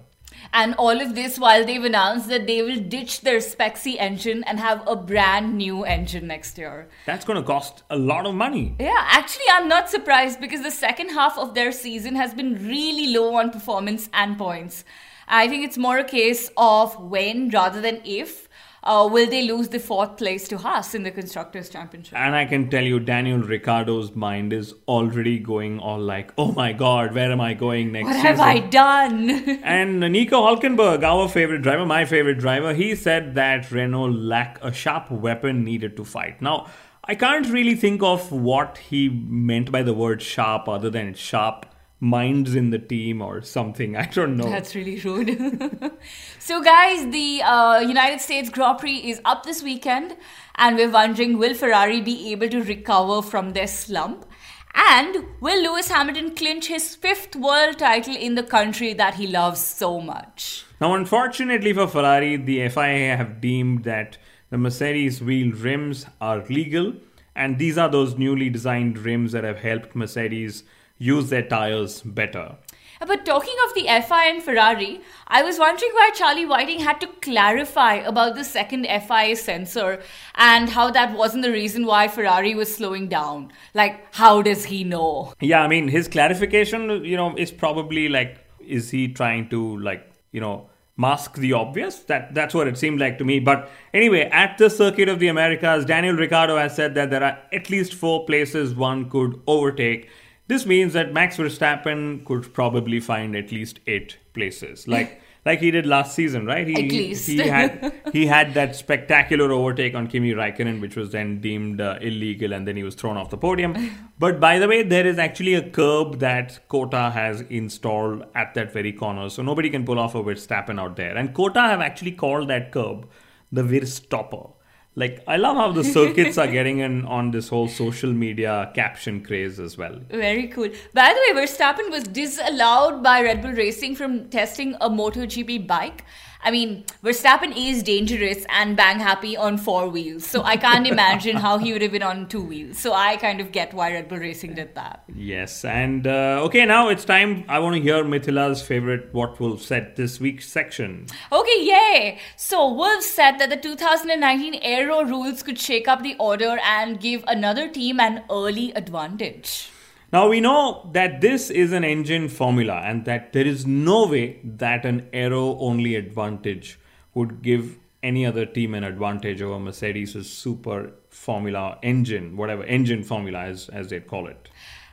And 0.53 0.75
all 0.75 1.01
of 1.01 1.15
this 1.15 1.39
while 1.39 1.65
they've 1.65 1.83
announced 1.83 2.29
that 2.29 2.47
they 2.47 2.63
will 2.63 2.81
ditch 2.81 3.23
their 3.23 3.41
Spec 3.41 3.77
C 3.77 3.99
engine 3.99 4.45
and 4.45 4.61
have 4.61 4.87
a 4.87 4.95
brand 4.95 5.57
new 5.57 5.85
engine 5.85 6.27
next 6.27 6.59
year. 6.59 6.89
That's 7.07 7.25
going 7.25 7.41
to 7.41 7.47
cost 7.47 7.83
a 7.91 7.97
lot 7.97 8.27
of 8.27 8.35
money. 8.35 8.77
Yeah, 8.79 9.07
actually, 9.11 9.47
I'm 9.51 9.69
not 9.69 9.91
surprised 9.91 10.41
because 10.41 10.63
the 10.63 10.71
second 10.71 11.11
half 11.11 11.39
of 11.39 11.55
their 11.55 11.73
season 11.73 12.15
has 12.17 12.35
been 12.35 12.55
really 12.67 13.13
low 13.13 13.35
on 13.35 13.51
performance 13.51 14.09
and 14.13 14.37
points. 14.37 14.85
I 15.27 15.49
think 15.49 15.65
it's 15.65 15.79
more 15.79 15.99
a 15.99 16.05
case 16.05 16.51
of 16.57 17.01
when 17.01 17.49
rather 17.49 17.81
than 17.81 18.03
if 18.05 18.49
uh, 18.85 19.09
will 19.11 19.29
they 19.29 19.43
lose 19.43 19.69
the 19.69 19.81
fourth 19.81 20.19
place 20.19 20.47
to 20.49 20.59
Haas 20.59 20.95
in 20.95 21.03
the 21.03 21.11
Constructors' 21.11 21.69
Championship? 21.71 22.17
And 22.17 22.35
I 22.37 22.45
can 22.45 22.69
tell 22.69 22.85
you, 22.85 23.01
Daniel 23.01 23.39
Ricciardo's 23.39 24.15
mind 24.15 24.53
is 24.53 24.75
already 24.87 25.39
going 25.39 25.79
all 25.79 25.99
like, 25.99 26.33
oh 26.37 26.53
my 26.53 26.73
god, 26.73 27.15
where 27.15 27.33
am 27.33 27.41
I 27.41 27.55
going 27.55 27.93
next 27.93 28.07
What 28.07 28.15
season? 28.17 28.27
have 28.27 28.41
I 28.41 28.59
done? 28.61 29.31
and 29.65 30.01
Nico 30.01 30.43
Hulkenberg, 30.43 31.03
our 31.03 31.29
favorite 31.29 31.63
driver, 31.63 31.87
my 31.87 32.05
favorite 32.05 32.39
driver, 32.39 32.75
he 32.75 32.95
said 32.95 33.35
that 33.35 33.71
Renault 33.71 34.11
lack 34.11 34.59
a 34.63 34.73
sharp 34.73 35.11
weapon 35.11 35.65
needed 35.65 35.97
to 35.97 36.05
fight. 36.05 36.43
Now, 36.43 36.67
I 37.07 37.15
can't 37.15 37.47
really 37.49 37.75
think 37.75 38.03
of 38.03 38.33
what 38.33 38.79
he 38.79 39.09
meant 39.09 39.71
by 39.73 39.83
the 39.83 39.93
word 39.95 40.23
sharp 40.23 40.69
other 40.69 40.89
than 40.91 41.15
sharp 41.15 41.67
minds 42.01 42.55
in 42.55 42.71
the 42.71 42.79
team 42.79 43.23
or 43.23 43.43
something. 43.43 43.97
I 44.05 44.07
don't 44.07 44.37
know. 44.37 44.49
That's 44.49 44.75
really 44.75 45.01
rude. 45.01 45.93
so, 46.39 46.63
guys, 46.63 47.11
the 47.11 47.43
uh, 47.43 47.81
United 47.81 48.21
States 48.21 48.51
Grand 48.51 48.79
Prix 48.79 48.99
is 48.99 49.21
up 49.25 49.45
this 49.45 49.63
weekend, 49.63 50.17
and 50.57 50.77
we're 50.77 50.91
wondering 50.91 51.39
will 51.39 51.55
Ferrari 51.55 52.01
be 52.01 52.33
able 52.33 52.49
to 52.49 52.63
recover 52.63 53.23
from 53.23 53.53
their 53.53 53.67
slump? 53.67 54.27
And 54.75 55.27
will 55.41 55.63
Lewis 55.63 55.89
Hamilton 55.89 56.35
clinch 56.35 56.67
his 56.67 56.97
fifth 56.97 57.37
world 57.37 57.79
title 57.79 58.17
in 58.17 58.35
the 58.35 58.43
country 58.43 58.93
that 58.95 59.15
he 59.15 59.29
loves 59.29 59.65
so 59.65 60.01
much? 60.01 60.65
Now, 60.81 60.95
unfortunately 60.95 61.73
for 61.73 61.87
Ferrari, 61.87 62.37
the 62.37 62.69
FIA 62.69 63.17
have 63.17 63.41
deemed 63.41 63.85
that 63.85 64.19
the 64.51 64.59
Mercedes 64.59 65.23
wheel 65.23 65.53
rims 65.53 66.07
are 66.21 66.45
legal, 66.47 66.95
and 67.37 67.59
these 67.59 67.79
are 67.79 67.89
those 67.89 68.19
newly 68.19 68.51
designed 68.51 68.99
rims 68.99 69.31
that 69.33 69.45
have 69.45 69.59
helped 69.59 69.95
Mercedes 69.95 70.65
use 70.99 71.31
their 71.31 71.43
tires 71.43 72.03
better. 72.03 72.57
Uh, 73.01 73.07
but 73.07 73.25
talking 73.25 73.55
of 73.67 73.75
the 73.75 73.83
FIA 73.83 74.35
and 74.35 74.43
Ferrari, 74.43 75.01
I 75.27 75.43
was 75.43 75.59
wondering 75.59 75.91
why 75.93 76.11
Charlie 76.15 76.47
Whiting 76.47 76.81
had 76.81 77.01
to 77.01 77.07
clarify 77.23 77.95
about 77.95 78.35
the 78.35 78.45
second 78.45 78.87
FIA 78.87 79.37
sensor 79.37 80.01
and 80.37 80.69
how 80.69 80.91
that 80.91 81.17
wasn't 81.17 81.43
the 81.43 81.51
reason 81.51 81.87
why 81.87 82.09
Ferrari 82.09 82.55
was 82.55 82.75
slowing 82.75 83.09
down. 83.09 83.53
Like, 83.75 84.15
how 84.15 84.43
does 84.43 84.67
he 84.67 84.85
know? 84.85 85.33
Yeah, 85.41 85.63
I 85.63 85.69
mean, 85.69 85.89
his 85.89 86.09
clarification, 86.09 87.05
you 87.05 87.17
know, 87.17 87.35
is 87.37 87.51
probably 87.51 88.09
like, 88.09 88.39
is 88.61 88.91
he 88.91 89.09
trying 89.09 89.49
to, 89.51 89.79
like, 89.79 90.09
you 90.31 90.41
know, 90.41 90.71
mask 90.97 91.35
the 91.35 91.53
obvious? 91.53 91.99
That 92.05 92.35
That's 92.35 92.55
what 92.55 92.69
it 92.69 92.79
seemed 92.79 93.01
like 93.01 93.19
to 93.19 93.25
me. 93.25 93.41
But 93.41 93.71
anyway, 93.93 94.31
at 94.31 94.57
the 94.59 94.71
Circuit 94.71 95.09
of 95.09 95.19
the 95.19 95.29
Americas, 95.29 95.85
Daniel 95.85 96.15
Ricciardo 96.15 96.57
has 96.57 96.77
said 96.77 96.95
that 96.95 97.11
there 97.11 97.25
are 97.25 97.39
at 97.53 97.71
least 97.71 97.95
four 97.95 98.25
places 98.25 98.75
one 98.75 99.11
could 99.11 99.43
overtake 99.47 100.09
this 100.47 100.67
means 100.67 100.93
that 100.93 101.13
Max 101.13 101.37
Verstappen 101.37 102.25
could 102.25 102.53
probably 102.53 103.01
find 103.01 103.35
at 103.35 103.51
least 103.51 103.81
eight 103.87 104.19
places, 104.35 104.87
like 104.87 105.21
like 105.47 105.61
he 105.61 105.71
did 105.71 105.87
last 105.87 106.15
season, 106.15 106.47
right? 106.47 106.67
He, 106.67 106.75
at 106.75 106.93
least 106.93 107.27
he 107.27 107.39
had 107.39 107.93
he 108.13 108.27
had 108.27 108.55
that 108.55 108.77
spectacular 108.77 109.53
overtake 109.53 109.95
on 109.95 110.07
Kimi 110.07 110.33
Raikkonen, 110.33 110.81
which 110.81 110.97
was 110.97 111.13
then 111.13 111.41
deemed 111.41 111.81
uh, 111.81 111.99
illegal, 112.01 112.53
and 112.53 112.69
then 112.69 112.77
he 112.77 112.83
was 112.83 112.95
thrown 112.95 113.17
off 113.17 113.31
the 113.31 113.39
podium. 113.39 113.75
But 114.19 114.39
by 114.39 114.61
the 114.61 114.69
way, 114.69 114.83
there 114.85 115.07
is 115.07 115.19
actually 115.19 115.55
a 115.55 115.69
curb 115.69 116.21
that 116.21 116.61
COTA 116.69 117.11
has 117.11 117.41
installed 117.43 118.25
at 118.35 118.55
that 118.55 118.73
very 118.73 118.93
corner, 118.93 119.29
so 119.29 119.43
nobody 119.43 119.69
can 119.69 119.85
pull 119.85 119.99
off 119.99 120.15
a 120.15 120.23
Verstappen 120.23 120.81
out 120.81 120.97
there. 120.97 121.17
And 121.17 121.35
COTA 121.35 121.61
have 121.61 121.81
actually 121.81 122.13
called 122.13 122.49
that 122.49 122.71
curb 122.71 123.09
the 123.51 123.63
Verstopper 123.63 124.53
like 124.97 125.23
i 125.27 125.37
love 125.37 125.57
how 125.57 125.73
the 125.73 125.85
circuits 125.99 126.39
are 126.39 126.47
getting 126.47 126.79
in 126.79 127.05
on 127.07 127.31
this 127.31 127.49
whole 127.49 127.69
social 127.69 128.13
media 128.13 128.71
caption 128.75 129.23
craze 129.23 129.59
as 129.59 129.77
well. 129.77 129.99
Very 130.11 130.49
cool. 130.49 130.69
By 130.93 131.13
the 131.13 131.35
way 131.35 131.43
verstappen 131.43 131.91
was 131.91 132.05
disallowed 132.05 133.03
by 133.03 133.23
red 133.23 133.43
bull 133.43 133.53
racing 133.53 133.97
from 133.97 134.29
testing 134.29 134.75
a 134.81 134.89
MotoGP 134.89 135.67
bike 135.67 136.05
I 136.45 136.51
mean, 136.51 136.85
Verstappen 137.03 137.57
is 137.57 137.83
dangerous 137.83 138.45
and 138.51 138.77
bang 138.77 139.01
happy 139.01 139.35
on 139.35 139.57
four 139.57 139.89
wheels. 139.89 140.27
So 140.27 140.43
I 140.43 140.59
can't 140.59 140.87
imagine 140.87 141.37
how 141.37 141.57
he 141.57 141.73
would 141.73 141.81
have 141.81 141.93
been 141.93 142.03
on 142.03 142.29
two 142.29 142.43
wheels. 142.43 142.79
So 142.79 142.93
I 142.93 143.17
kind 143.17 143.41
of 143.41 143.51
get 143.51 143.73
why 143.73 143.93
Red 143.93 144.09
Bull 144.11 144.19
Racing 144.19 144.55
did 144.55 144.75
that. 144.75 145.05
Yes. 145.15 145.65
And 145.65 146.07
uh, 146.07 146.43
okay, 146.45 146.67
now 146.67 146.89
it's 146.89 147.07
time. 147.07 147.45
I 147.49 147.61
want 147.61 147.77
to 147.77 147.83
hear 147.83 148.05
Mithila's 148.05 148.61
favorite 148.61 149.09
What 149.13 149.41
Wolff 149.41 149.63
said 149.63 149.97
this 149.97 150.21
week's 150.21 150.47
section. 150.47 151.07
Okay, 151.33 151.65
yay. 151.65 152.19
So 152.37 152.71
Wolff 152.71 153.03
said 153.03 153.39
that 153.39 153.49
the 153.49 153.57
2019 153.57 154.57
Aero 154.63 155.03
rules 155.03 155.43
could 155.43 155.59
shake 155.59 155.89
up 155.89 156.03
the 156.03 156.15
order 156.19 156.59
and 156.63 157.01
give 157.01 157.25
another 157.27 157.71
team 157.71 157.99
an 158.01 158.23
early 158.31 158.71
advantage. 158.73 159.71
Now 160.15 160.29
we 160.29 160.39
know 160.39 160.89
that 160.93 161.21
this 161.21 161.51
is 161.51 161.73
an 161.73 161.83
engine 161.83 162.29
formula 162.29 162.75
and 162.85 163.05
that 163.05 163.33
there 163.33 163.45
is 163.45 163.67
no 163.67 164.07
way 164.07 164.39
that 164.45 164.85
an 164.85 165.09
aero 165.13 165.59
only 165.59 165.97
advantage 165.97 166.79
would 167.15 167.43
give 167.43 167.81
any 168.01 168.25
other 168.25 168.47
team 168.47 168.75
an 168.75 168.85
advantage 168.85 169.43
over 169.43 169.59
Mercedes' 169.59 170.31
super 170.31 170.93
formula 171.11 171.81
engine, 171.83 172.37
whatever 172.37 172.63
engine 172.63 173.03
formula 173.03 173.41
as, 173.41 173.69
as 173.71 173.89
they 173.89 173.99
call 173.99 174.29
it. 174.29 174.49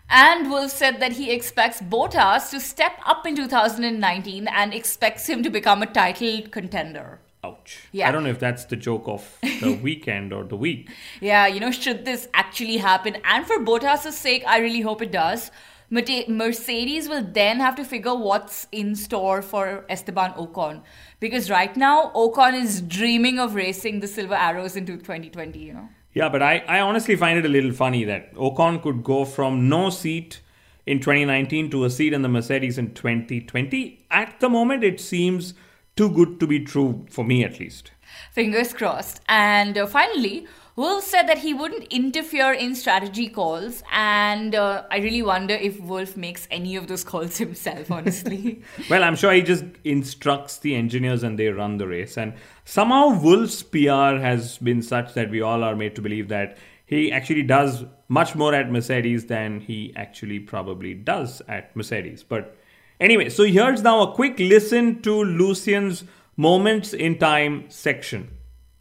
And 0.10 0.50
Wolff 0.50 0.72
said 0.72 1.00
that 1.02 1.12
he 1.12 1.32
expects 1.32 1.84
Bottas 1.84 2.50
to 2.50 2.60
step 2.60 3.00
up 3.06 3.28
in 3.28 3.36
2019 3.36 4.48
and 4.48 4.74
expects 4.74 5.30
him 5.30 5.44
to 5.44 5.52
become 5.52 5.84
a 5.84 5.86
title 5.86 6.42
contender. 6.50 7.20
Ouch. 7.43 7.80
Yeah. 7.91 8.08
I 8.08 8.12
don't 8.12 8.23
know 8.23 8.30
if 8.30 8.39
that's 8.39 8.65
the 8.65 8.75
joke 8.75 9.04
of 9.08 9.38
the 9.41 9.73
weekend 9.84 10.32
or 10.32 10.43
the 10.43 10.56
week. 10.56 10.89
Yeah, 11.19 11.47
you 11.47 11.60
know, 11.60 11.71
should 11.71 12.06
this 12.06 12.27
actually 12.34 12.77
happen? 12.77 13.17
And 13.23 13.47
for 13.47 13.60
Bottas' 13.60 14.12
sake, 14.12 14.43
I 14.45 14.60
really 14.60 14.82
hope 14.82 15.01
it 15.01 15.12
does. 15.12 15.49
Mercedes 15.89 17.10
will 17.10 17.23
then 17.23 17.60
have 17.60 17.75
to 17.75 17.84
figure 17.84 18.15
what's 18.15 18.67
in 18.71 18.95
store 18.95 19.41
for 19.41 19.86
Esteban 19.89 20.32
Ocon. 20.34 20.84
Because 21.19 21.49
right 21.49 21.75
now, 21.75 22.12
Ocon 22.15 22.54
is 22.54 22.82
dreaming 22.82 23.39
of 23.39 23.56
racing 23.56 23.99
the 23.99 24.08
Silver 24.08 24.36
Arrows 24.36 24.77
into 24.77 24.95
2020, 24.95 25.60
you 25.60 25.73
know? 25.73 25.89
Yeah, 26.13 26.30
but 26.30 26.41
I, 26.41 26.60
I 26.67 26.80
honestly 26.80 27.15
find 27.15 27.39
it 27.39 27.45
a 27.45 27.49
little 27.49 27.73
funny 27.73 28.06
that 28.06 28.34
Ocon 28.36 28.82
could 28.82 29.04
go 29.04 29.25
from 29.25 29.67
no 29.67 29.89
seat 29.89 30.41
in 30.86 30.99
2019 30.99 31.69
to 31.71 31.84
a 31.84 31.89
seat 31.89 32.13
in 32.13 32.21
the 32.21 32.30
Mercedes 32.30 32.77
in 32.77 32.93
2020. 32.93 34.06
At 34.10 34.39
the 34.39 34.49
moment, 34.49 34.84
it 34.84 34.99
seems 35.01 35.54
too 35.95 36.10
good 36.10 36.39
to 36.39 36.47
be 36.47 36.60
true 36.60 37.06
for 37.10 37.23
me 37.23 37.43
at 37.43 37.60
least. 37.60 37.91
Fingers 38.32 38.73
crossed. 38.73 39.21
And 39.27 39.77
uh, 39.77 39.88
finally, 39.88 40.47
Wolff 40.77 41.04
said 41.04 41.27
that 41.27 41.39
he 41.39 41.54
wouldn't 41.54 41.91
interfere 41.91 42.54
in 42.54 42.75
strategy 42.75 43.27
calls, 43.27 43.84
and 43.91 44.56
uh, 44.56 44.84
I 44.89 44.99
really 44.99 45.21
wonder 45.21 45.54
if 45.54 45.80
Wolff 45.82 46.15
makes 46.15 46.47
any 46.49 46.77
of 46.77 46.88
those 46.88 47.04
calls 47.04 47.38
himself, 47.38 47.91
honestly. 47.91 48.62
well, 48.89 49.04
I'm 49.04 49.17
sure 49.17 49.34
he 49.34 49.41
just 49.41 49.65
instructs 49.84 50.60
the 50.60 50.75
engineers 50.75 51.23
and 51.23 51.38
they 51.38 51.47
run 51.47 51.77
the 51.77 51.88
race. 51.88 52.17
And 52.17 52.34
somehow 52.63 53.19
Wolff's 53.21 53.63
PR 53.63 54.17
has 54.17 54.58
been 54.60 54.82
such 54.82 55.13
that 55.13 55.30
we 55.30 55.41
all 55.41 55.63
are 55.63 55.75
made 55.75 55.95
to 55.95 56.01
believe 56.01 56.30
that 56.30 56.58
he 56.86 57.12
actually 57.12 57.43
does 57.43 57.84
much 58.08 58.36
more 58.36 58.54
at 58.54 58.71
Mercedes 58.71 59.25
than 59.25 59.60
he 59.60 59.93
actually 59.95 60.39
probably 60.39 60.93
does 60.93 61.41
at 61.47 61.75
Mercedes. 61.75 62.23
But 62.23 62.58
anyway, 63.02 63.30
so 63.30 63.44
here's 63.44 63.82
now 63.82 64.02
a 64.04 64.14
quick 64.14 64.40
listen 64.40 65.02
to 65.02 65.24
Lucian's 65.24 66.06
Moments 66.38 66.94
in 66.94 67.18
Time 67.18 67.66
section. 67.70 68.30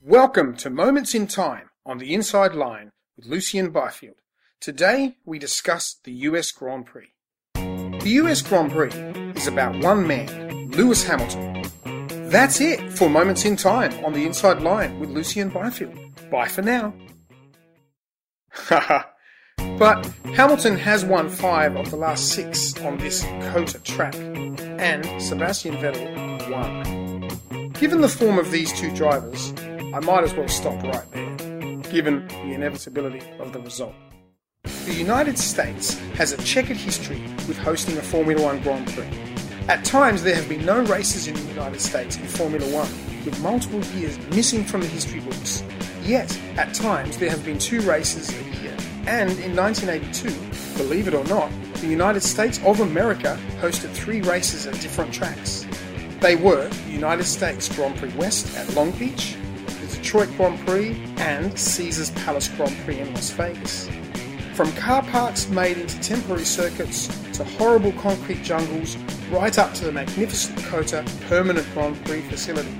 Welcome 0.01 0.55
to 0.59 0.71
Moments 0.71 1.15
in 1.15 1.27
Time 1.27 1.71
on 1.85 1.99
the 1.99 2.15
Inside 2.15 2.55
Line 2.55 2.93
with 3.17 3.27
Lucian 3.27 3.71
Byfield. 3.71 4.17
Today 4.61 5.17
we 5.25 5.39
discuss 5.39 5.97
the 6.05 6.13
US 6.29 6.53
Grand 6.53 6.87
Prix. 6.87 7.09
The 7.55 8.11
US 8.23 8.43
Grand 8.43 8.71
Prix 8.71 8.91
is 9.35 9.47
about 9.47 9.83
one 9.83 10.07
man, 10.07 10.71
Lewis 10.71 11.03
Hamilton. 11.05 11.65
That's 12.31 12.61
it 12.61 12.93
for 12.93 13.11
Moments 13.11 13.45
in 13.45 13.57
Time 13.57 14.05
on 14.05 14.13
the 14.13 14.25
Inside 14.27 14.61
Line 14.61 15.01
with 15.01 15.11
Lucian 15.11 15.49
Byfield. 15.49 15.99
Bye 16.31 16.49
for 16.49 16.63
now. 16.63 16.95
but 19.79 20.05
Hamilton 20.35 20.77
has 20.77 21.05
won 21.05 21.29
five 21.29 21.77
of 21.77 21.91
the 21.91 21.97
last 21.97 22.29
six 22.29 22.79
on 22.81 22.99
this 22.99 23.23
COTA 23.23 23.81
track, 23.81 24.15
and 24.15 25.23
Sebastian 25.23 25.77
Vettel 25.77 26.51
won. 26.51 27.71
Given 27.73 28.01
the 28.01 28.09
form 28.09 28.39
of 28.39 28.51
these 28.51 28.73
two 28.73 28.95
drivers, 28.95 29.55
I 29.95 30.01
might 30.01 30.25
as 30.25 30.35
well 30.35 30.49
stop 30.49 30.83
right 30.83 31.11
there 31.13 31.31
given 31.91 32.27
the 32.29 32.53
inevitability 32.53 33.21
of 33.39 33.53
the 33.53 33.61
result. 33.61 33.95
The 34.87 34.95
United 34.95 35.39
States 35.39 35.99
has 36.15 36.33
a 36.33 36.43
checkered 36.43 36.77
history 36.77 37.21
with 37.49 37.59
hosting 37.59 37.97
a 37.99 38.03
Formula 38.03 38.43
One 38.43 38.61
Grand 38.63 38.87
Prix. 38.93 39.09
At 39.69 39.85
times, 39.85 40.23
there 40.23 40.35
have 40.35 40.49
been 40.49 40.65
no 40.65 40.83
races 40.85 41.27
in 41.29 41.35
the 41.35 41.43
United 41.43 41.81
States 41.81 42.17
in 42.17 42.25
Formula 42.25 42.65
One, 42.73 42.89
with 43.25 43.41
multiple 43.43 43.85
years 43.97 44.19
missing 44.29 44.65
from 44.65 44.81
the 44.81 44.87
history 44.87 45.21
books. 45.21 45.63
Yet, 46.03 46.37
at 46.57 46.75
times, 46.75 47.19
there 47.19 47.31
have 47.31 47.45
been 47.45 47.59
two 47.59 47.81
races 47.83 48.31
a 48.31 48.43
year. 48.63 48.70
And 49.07 49.31
in 49.41 49.57
1982, 49.57 50.77
believe 50.77 51.09
it 51.09 51.15
or 51.15 51.25
not, 51.25 51.51
the 51.75 51.87
United 51.87 52.23
States 52.23 52.61
of 52.65 52.81
America 52.81 53.39
hosted 53.61 53.91
three 53.93 54.21
races 54.23 54.67
at 54.67 54.79
different 54.81 55.13
tracks. 55.13 55.67
They 56.21 56.37
were 56.37 56.71
United 56.87 57.25
States 57.25 57.75
Grand 57.75 57.97
Prix 57.97 58.13
West 58.17 58.55
at 58.57 58.73
Long 58.75 58.91
Beach, 58.93 59.37
the 59.81 59.97
Detroit 59.97 60.29
Grand 60.37 60.59
Prix 60.67 61.03
and 61.17 61.59
Caesars 61.59 62.11
Palace 62.11 62.49
Grand 62.49 62.77
Prix 62.85 63.01
in 63.01 63.15
Las 63.15 63.31
Vegas. 63.31 63.89
From 64.55 64.71
car 64.73 65.03
parks 65.05 65.49
made 65.49 65.79
into 65.79 65.99
temporary 66.01 66.45
circuits 66.45 67.07
to 67.33 67.45
horrible 67.45 67.93
concrete 67.93 68.43
jungles, 68.43 68.97
right 69.31 69.59
up 69.59 69.73
to 69.75 69.85
the 69.85 69.93
magnificent 69.93 70.63
COTA 70.65 71.05
permanent 71.29 71.67
Grand 71.73 72.05
Prix 72.05 72.21
facility, 72.23 72.71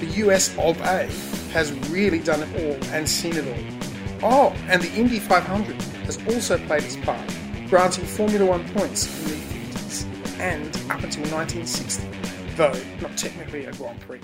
the 0.00 0.06
US 0.26 0.54
of 0.58 0.78
A 0.82 1.06
has 1.52 1.72
really 1.88 2.18
done 2.18 2.42
it 2.42 2.62
all 2.62 2.94
and 2.94 3.08
seen 3.08 3.36
it 3.36 3.46
all. 3.46 3.79
Oh, 4.22 4.54
and 4.68 4.82
the 4.82 4.92
Indy 4.92 5.18
500 5.18 5.80
has 6.04 6.18
also 6.26 6.58
played 6.66 6.82
its 6.82 6.96
part, 6.96 7.20
granting 7.68 8.04
Formula 8.04 8.44
One 8.44 8.68
points 8.70 9.06
in 9.06 9.30
the 9.30 9.36
50s 9.36 10.40
and 10.40 10.66
up 10.90 11.02
until 11.02 11.24
1960, 11.32 12.06
though 12.56 12.74
not 13.00 13.16
technically 13.16 13.64
a 13.64 13.72
Grand 13.72 13.98
Prix. 14.00 14.20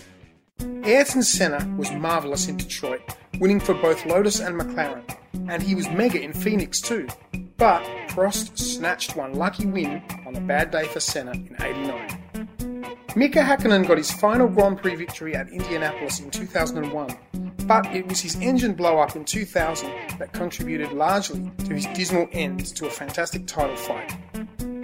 Ayrton 0.85 1.23
Senna 1.23 1.67
was 1.79 1.91
marvellous 1.93 2.49
in 2.49 2.57
Detroit, 2.57 3.01
winning 3.41 3.61
for 3.61 3.75
both 3.75 4.05
Lotus 4.05 4.41
and 4.41 4.61
McLaren, 4.61 5.03
and 5.49 5.63
he 5.63 5.75
was 5.75 5.89
mega 5.89 6.21
in 6.21 6.33
Phoenix 6.33 6.81
too. 6.81 7.09
But 7.57 7.83
Prost 8.09 8.59
snatched 8.59 9.17
one 9.17 9.35
lucky 9.35 9.67
win 9.67 10.03
on 10.27 10.37
a 10.37 10.41
bad 10.41 10.71
day 10.71 10.85
for 10.85 11.01
Senna 11.01 11.33
in 11.33 11.57
89. 11.59 12.99
Mika 13.17 13.39
Hakkinen 13.39 13.89
got 13.89 13.97
his 13.97 14.11
final 14.13 14.47
Grand 14.47 14.79
Prix 14.79 14.95
victory 14.95 15.35
at 15.35 15.49
Indianapolis 15.49 16.21
in 16.21 16.31
2001, 16.31 17.17
but 17.65 17.87
it 17.95 18.07
was 18.07 18.21
his 18.21 18.37
engine 18.37 18.75
blow 18.75 18.99
up 18.99 19.17
in 19.17 19.25
2000 19.25 19.91
that 20.19 20.33
contributed 20.33 20.93
largely 20.93 21.51
to 21.59 21.75
his 21.75 21.87
dismal 21.95 22.29
end 22.33 22.67
to 22.77 22.87
a 22.87 22.91
fantastic 22.91 23.47
title 23.47 23.77
fight. 23.77 24.15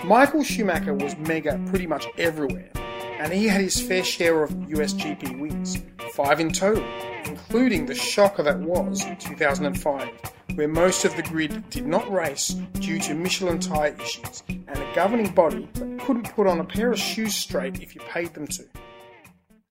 Michael 0.05 0.43
Schumacher 0.43 0.95
was 0.95 1.17
mega 1.17 1.61
pretty 1.69 1.87
much 1.87 2.07
everywhere, 2.19 2.71
and 3.19 3.33
he 3.33 3.47
had 3.47 3.61
his 3.61 3.81
fair 3.81 4.03
share 4.03 4.43
of 4.43 4.51
USGP 4.51 5.41
wins, 5.41 5.79
five 6.13 6.41
in 6.41 6.53
total, 6.53 6.85
including 7.25 7.87
the 7.87 7.95
shocker 7.95 8.43
that 8.43 8.59
was 8.59 9.05
2005, 9.21 10.09
where 10.55 10.69
most 10.69 11.05
of 11.05 11.15
the 11.17 11.23
grid 11.23 11.69
did 11.71 11.87
not 11.87 12.11
race 12.11 12.49
due 12.75 12.99
to 12.99 13.15
Michelin 13.15 13.61
tyre 13.61 13.97
issues 14.01 14.43
and 14.49 14.77
a 14.77 14.95
governing 14.95 15.33
body 15.33 15.69
that 15.75 16.01
couldn't 16.01 16.35
put 16.35 16.47
on 16.47 16.61
a 16.61 16.65
pair 16.65 16.91
of 16.91 16.99
shoes 16.99 17.35
straight 17.35 17.81
if 17.81 17.95
you 17.95 18.01
paid 18.03 18.35
them 18.35 18.47
to. 18.47 18.65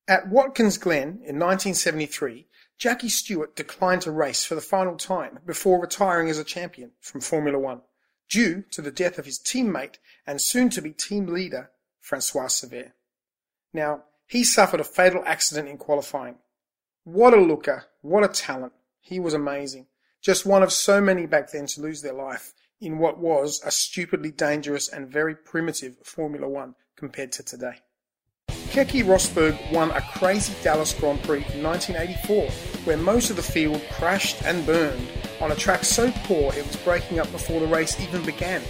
At 0.08 0.30
Watkins 0.30 0.78
Glen 0.78 1.22
in 1.26 1.40
1973, 1.40 2.48
Jackie 2.82 3.10
Stewart 3.10 3.56
declined 3.56 4.02
to 4.02 4.12
race 4.12 4.44
for 4.44 4.56
the 4.56 4.60
final 4.60 4.98
time 4.98 5.38
before 5.46 5.80
retiring 5.80 6.32
as 6.32 6.40
a 6.40 6.44
champion 6.44 6.90
from 7.00 7.22
Formula 7.22 7.60
One, 7.60 7.82
due 8.28 8.64
to 8.72 8.82
the 8.82 8.90
death 8.90 9.20
of 9.20 9.26
his 9.28 9.38
teammate 9.38 9.98
and 10.26 10.42
soon 10.42 10.72
to 10.72 10.82
be 10.82 10.90
team 10.90 11.28
leader, 11.28 11.70
Francois 12.00 12.48
Cevert. 12.48 12.94
Now, 13.72 14.06
he 14.26 14.44
suffered 14.44 14.80
a 14.80 14.84
fatal 14.84 15.22
accident 15.28 15.70
in 15.70 15.78
qualifying. 15.78 16.38
What 17.04 17.36
a 17.36 17.40
looker, 17.40 17.86
what 18.02 18.24
a 18.24 18.28
talent. 18.28 18.74
He 19.00 19.20
was 19.20 19.36
amazing. 19.36 19.86
Just 20.20 20.48
one 20.48 20.64
of 20.64 20.74
so 20.74 21.00
many 21.00 21.28
back 21.28 21.52
then 21.52 21.68
to 21.68 21.82
lose 21.82 22.02
their 22.02 22.14
life 22.14 22.52
in 22.80 22.98
what 22.98 23.20
was 23.20 23.62
a 23.64 23.70
stupidly 23.70 24.32
dangerous 24.32 24.90
and 24.90 25.08
very 25.08 25.36
primitive 25.36 25.98
Formula 26.04 26.50
One 26.50 26.74
compared 26.96 27.32
to 27.34 27.44
today. 27.44 27.76
Keke 28.72 29.04
Rosberg 29.04 29.74
won 29.74 29.92
a 29.92 30.00
crazy 30.00 30.54
Dallas 30.64 30.94
Grand 30.94 31.22
Prix 31.24 31.44
in 31.54 31.62
1984, 31.62 32.71
where 32.86 32.98
most 32.98 33.30
of 33.30 33.36
the 33.36 33.42
field 33.42 33.82
crashed 33.92 34.42
and 34.44 34.66
burned 34.66 35.08
on 35.40 35.52
a 35.52 35.56
track 35.56 35.84
so 35.84 36.12
poor 36.24 36.54
it 36.54 36.66
was 36.66 36.76
breaking 36.78 37.20
up 37.20 37.32
before 37.32 37.60
the 37.60 37.68
race 37.68 38.00
even 38.00 38.24
began. 38.26 38.62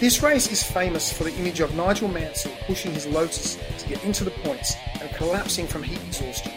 This 0.00 0.22
race 0.22 0.50
is 0.50 0.62
famous 0.62 1.12
for 1.12 1.24
the 1.24 1.34
image 1.36 1.60
of 1.60 1.76
Nigel 1.76 2.08
Mansell 2.08 2.52
pushing 2.66 2.92
his 2.92 3.06
Lotus 3.06 3.56
to 3.78 3.88
get 3.88 4.02
into 4.04 4.24
the 4.24 4.30
points 4.30 4.74
and 5.00 5.10
collapsing 5.14 5.66
from 5.66 5.82
heat 5.82 6.00
exhaustion. 6.06 6.52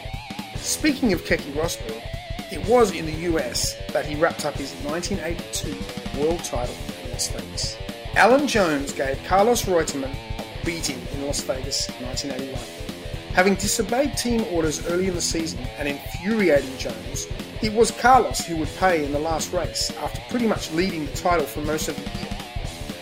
Speaking 0.55 1.13
of 1.13 1.23
Keke 1.23 1.53
Rosberg, 1.53 2.01
it 2.51 2.67
was 2.67 2.91
in 2.91 3.05
the 3.05 3.29
US 3.33 3.75
that 3.91 4.05
he 4.05 4.15
wrapped 4.15 4.45
up 4.45 4.55
his 4.55 4.73
1982 4.83 6.19
world 6.19 6.43
title 6.43 6.75
in 7.03 7.11
Las 7.11 7.27
Vegas. 7.27 7.77
Alan 8.15 8.47
Jones 8.47 8.93
gave 8.93 9.21
Carlos 9.25 9.63
Reutemann 9.63 10.15
a 10.39 10.65
beating 10.65 10.99
in 11.13 11.25
Las 11.25 11.41
Vegas 11.41 11.89
1981. 12.01 12.94
Having 13.35 13.55
disobeyed 13.55 14.15
team 14.15 14.45
orders 14.49 14.87
early 14.87 15.09
in 15.09 15.13
the 15.13 15.21
season 15.21 15.59
and 15.77 15.89
infuriating 15.89 16.77
Jones, 16.77 17.27
it 17.61 17.73
was 17.73 17.91
Carlos 17.91 18.39
who 18.45 18.55
would 18.55 18.69
pay 18.77 19.03
in 19.03 19.11
the 19.11 19.19
last 19.19 19.51
race 19.51 19.91
after 19.97 20.21
pretty 20.29 20.47
much 20.47 20.71
leading 20.71 21.05
the 21.05 21.11
title 21.11 21.45
for 21.45 21.59
most 21.59 21.89
of 21.89 21.97
the 21.97 22.19
year. 22.19 22.37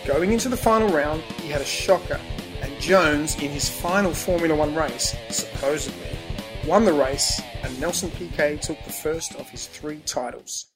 Going 0.04 0.32
into 0.32 0.48
the 0.48 0.56
final 0.56 0.88
round, 0.88 1.22
he 1.40 1.50
had 1.50 1.60
a 1.60 1.64
shocker, 1.64 2.20
and 2.62 2.80
Jones, 2.80 3.36
in 3.36 3.48
his 3.52 3.68
final 3.68 4.12
Formula 4.12 4.56
One 4.56 4.74
race, 4.74 5.14
supposedly, 5.30 6.18
won 6.66 6.84
the 6.84 6.92
race, 6.92 7.40
and 7.62 7.80
Nelson 7.80 8.10
Piquet 8.10 8.56
took 8.56 8.82
the 8.84 8.92
first 8.92 9.36
of 9.36 9.48
his 9.50 9.68
three 9.68 10.00
titles. 10.04 10.66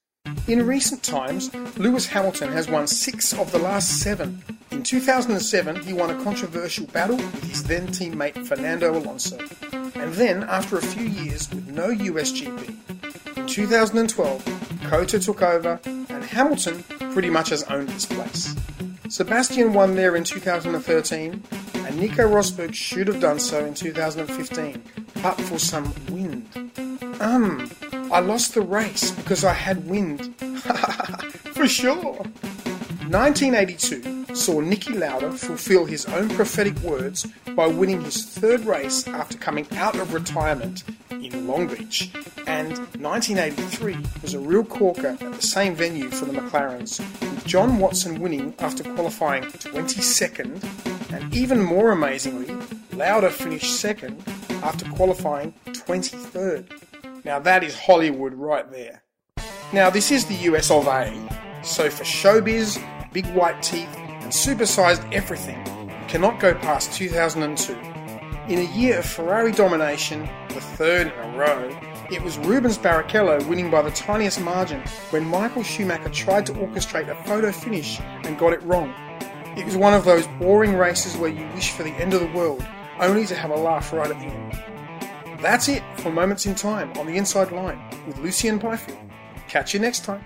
In 0.46 0.64
recent 0.64 1.02
times, 1.02 1.52
Lewis 1.76 2.06
Hamilton 2.06 2.52
has 2.52 2.68
won 2.68 2.86
six 2.86 3.32
of 3.32 3.50
the 3.50 3.58
last 3.58 4.02
seven. 4.02 4.40
In 4.78 4.84
2007, 4.84 5.82
he 5.82 5.92
won 5.92 6.08
a 6.08 6.22
controversial 6.22 6.86
battle 6.86 7.16
with 7.16 7.42
his 7.42 7.64
then 7.64 7.88
teammate 7.88 8.46
Fernando 8.46 8.96
Alonso. 8.96 9.36
And 9.72 10.14
then, 10.14 10.44
after 10.44 10.78
a 10.78 10.80
few 10.80 11.04
years 11.04 11.50
with 11.50 11.66
no 11.66 11.88
USGP, 11.88 13.36
in 13.36 13.46
2012, 13.48 14.80
COTA 14.84 15.18
took 15.18 15.42
over, 15.42 15.80
and 15.84 16.22
Hamilton 16.22 16.84
pretty 17.12 17.28
much 17.28 17.48
has 17.48 17.64
owned 17.64 17.88
this 17.88 18.06
place. 18.06 18.54
Sebastian 19.08 19.72
won 19.72 19.96
there 19.96 20.14
in 20.14 20.22
2013, 20.22 21.42
and 21.74 21.96
Nico 21.98 22.28
Rosberg 22.28 22.72
should 22.72 23.08
have 23.08 23.18
done 23.18 23.40
so 23.40 23.64
in 23.64 23.74
2015, 23.74 24.80
but 25.24 25.40
for 25.40 25.58
some 25.58 25.92
wind. 26.08 26.46
Um, 27.20 27.68
I 28.12 28.20
lost 28.20 28.54
the 28.54 28.62
race 28.62 29.10
because 29.10 29.42
I 29.42 29.54
had 29.54 29.88
wind. 29.88 30.36
for 31.52 31.66
sure. 31.66 32.24
1982 33.10 34.17
saw 34.38 34.60
Niki 34.60 34.98
Lauda 34.98 35.32
fulfill 35.32 35.84
his 35.84 36.06
own 36.06 36.28
prophetic 36.28 36.78
words 36.80 37.26
by 37.56 37.66
winning 37.66 38.00
his 38.02 38.24
third 38.24 38.64
race 38.64 39.06
after 39.08 39.36
coming 39.36 39.66
out 39.72 39.96
of 39.96 40.14
retirement 40.14 40.84
in 41.10 41.46
Long 41.46 41.66
Beach. 41.66 42.10
And 42.46 42.78
1983 43.00 43.96
was 44.22 44.34
a 44.34 44.38
real 44.38 44.64
corker 44.64 45.18
at 45.20 45.32
the 45.32 45.42
same 45.42 45.74
venue 45.74 46.08
for 46.08 46.24
the 46.24 46.32
McLarens, 46.32 47.00
with 47.20 47.44
John 47.46 47.78
Watson 47.78 48.20
winning 48.20 48.54
after 48.60 48.84
qualifying 48.94 49.42
22nd, 49.44 51.12
and 51.12 51.34
even 51.34 51.60
more 51.60 51.90
amazingly, 51.90 52.56
Lauda 52.92 53.30
finished 53.30 53.80
second 53.80 54.22
after 54.62 54.84
qualifying 54.92 55.52
23rd. 55.66 57.24
Now 57.24 57.38
that 57.40 57.64
is 57.64 57.78
Hollywood 57.78 58.34
right 58.34 58.70
there. 58.70 59.02
Now, 59.70 59.90
this 59.90 60.10
is 60.10 60.24
the 60.24 60.34
US 60.52 60.70
of 60.70 60.86
A, 60.86 61.12
so 61.62 61.90
for 61.90 62.04
showbiz, 62.04 62.82
big 63.12 63.26
white 63.34 63.62
teeth, 63.62 63.94
supersized 64.30 65.12
everything, 65.12 65.62
cannot 66.08 66.40
go 66.40 66.54
past 66.54 66.92
2002. 66.92 67.74
In 68.52 68.60
a 68.60 68.72
year 68.74 69.00
of 69.00 69.04
Ferrari 69.04 69.52
domination, 69.52 70.28
the 70.48 70.60
third 70.60 71.08
in 71.08 71.12
a 71.12 71.36
row, 71.36 71.68
it 72.10 72.22
was 72.22 72.38
Rubens 72.38 72.78
Barrichello 72.78 73.46
winning 73.46 73.70
by 73.70 73.82
the 73.82 73.90
tiniest 73.90 74.40
margin 74.40 74.80
when 75.10 75.26
Michael 75.26 75.62
Schumacher 75.62 76.08
tried 76.08 76.46
to 76.46 76.52
orchestrate 76.54 77.08
a 77.08 77.14
photo 77.24 77.52
finish 77.52 78.00
and 78.24 78.38
got 78.38 78.54
it 78.54 78.62
wrong. 78.62 78.94
It 79.56 79.66
was 79.66 79.76
one 79.76 79.92
of 79.92 80.04
those 80.04 80.26
boring 80.38 80.76
races 80.76 81.16
where 81.16 81.30
you 81.30 81.46
wish 81.54 81.72
for 81.72 81.82
the 81.82 81.92
end 81.92 82.14
of 82.14 82.20
the 82.20 82.32
world, 82.38 82.64
only 83.00 83.26
to 83.26 83.34
have 83.34 83.50
a 83.50 83.56
laugh 83.56 83.92
right 83.92 84.10
at 84.10 84.18
the 84.18 84.26
end. 84.26 85.42
That's 85.42 85.68
it 85.68 85.82
for 85.98 86.10
Moments 86.10 86.46
in 86.46 86.54
Time 86.54 86.92
on 86.96 87.06
the 87.06 87.16
Inside 87.16 87.52
Line 87.52 87.78
with 88.06 88.18
Lucian 88.18 88.58
Byfield. 88.58 88.98
Catch 89.48 89.74
you 89.74 89.80
next 89.80 90.04
time. 90.04 90.24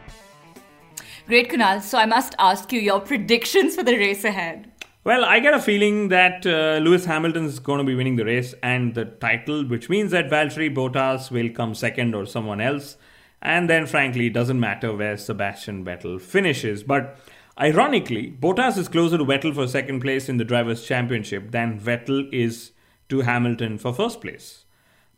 Great, 1.27 1.51
Kunal. 1.51 1.81
So 1.81 1.99
I 1.99 2.07
must 2.07 2.35
ask 2.39 2.73
you 2.73 2.81
your 2.81 3.01
predictions 3.01 3.77
for 3.77 3.83
the 3.83 3.97
race 3.97 4.25
ahead. 4.25 4.71
Well, 5.05 5.25
I 5.25 5.41
get 5.41 5.55
a 5.55 5.61
feeling 5.61 6.09
that 6.09 6.47
uh, 6.47 6.79
Lewis 6.83 7.05
Hamilton 7.05 7.47
is 7.47 7.59
going 7.59 7.79
to 7.79 7.85
be 7.85 7.95
winning 7.95 8.17
the 8.17 8.25
race 8.25 8.55
and 8.63 8.95
the 8.95 9.05
title, 9.05 9.65
which 9.67 9.89
means 9.89 10.13
that 10.13 10.31
Valtteri 10.31 10.73
Bottas 10.73 11.31
will 11.31 11.51
come 11.51 11.75
second 11.75 12.15
or 12.15 12.25
someone 12.25 12.61
else. 12.61 12.97
And 13.41 13.69
then, 13.69 13.87
frankly, 13.87 14.27
it 14.27 14.33
doesn't 14.33 14.61
matter 14.61 14.95
where 14.95 15.17
Sebastian 15.17 15.85
Vettel 15.85 16.21
finishes. 16.21 16.85
But 16.85 17.19
ironically, 17.61 18.31
Bottas 18.31 18.79
is 18.79 18.87
closer 18.87 19.19
to 19.19 19.25
Vettel 19.25 19.55
for 19.55 19.67
second 19.67 20.01
place 20.01 20.29
in 20.29 20.37
the 20.37 20.45
Drivers' 20.45 20.87
Championship 20.87 21.51
than 21.51 21.81
Vettel 21.81 22.33
is 22.33 22.71
to 23.09 23.23
Hamilton 23.23 23.79
for 23.79 23.93
first 23.93 24.21
place. 24.21 24.65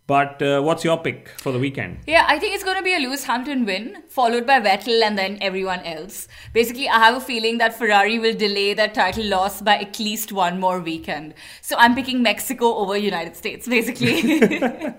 But 0.07 0.43
uh, 0.43 0.61
what's 0.61 0.85
your 0.85 0.99
pick 0.99 1.31
for 1.39 1.51
the 1.51 1.59
weekend? 1.59 2.01
Yeah, 2.07 2.27
I 2.29 2.39
think 2.39 2.55
it's 2.55 2.63
going 2.63 2.77
to 2.77 2.83
be 2.83 2.95
a 2.95 2.99
Lewis 2.99 3.25
Hamilton 3.25 3.65
win, 3.65 4.03
followed 4.09 4.47
by 4.47 4.61
Vettel 4.61 5.03
and 5.03 5.17
then 5.17 5.39
everyone 5.41 5.81
else. 5.81 6.29
Basically, 6.53 6.87
I 6.91 6.99
have 6.99 7.17
a 7.17 7.21
feeling 7.21 7.57
that 7.59 7.79
Ferrari 7.79 8.19
will 8.19 8.35
delay 8.35 8.75
that 8.75 8.93
title 8.93 9.25
loss 9.25 9.63
by 9.63 9.79
at 9.79 9.99
least 9.99 10.31
one 10.31 10.61
more 10.61 10.81
weekend. 10.81 11.33
So 11.63 11.77
I'm 11.79 11.95
picking 11.95 12.23
Mexico 12.23 12.75
over 12.75 12.99
United 12.99 13.35
States, 13.35 13.67
basically. 13.67 14.43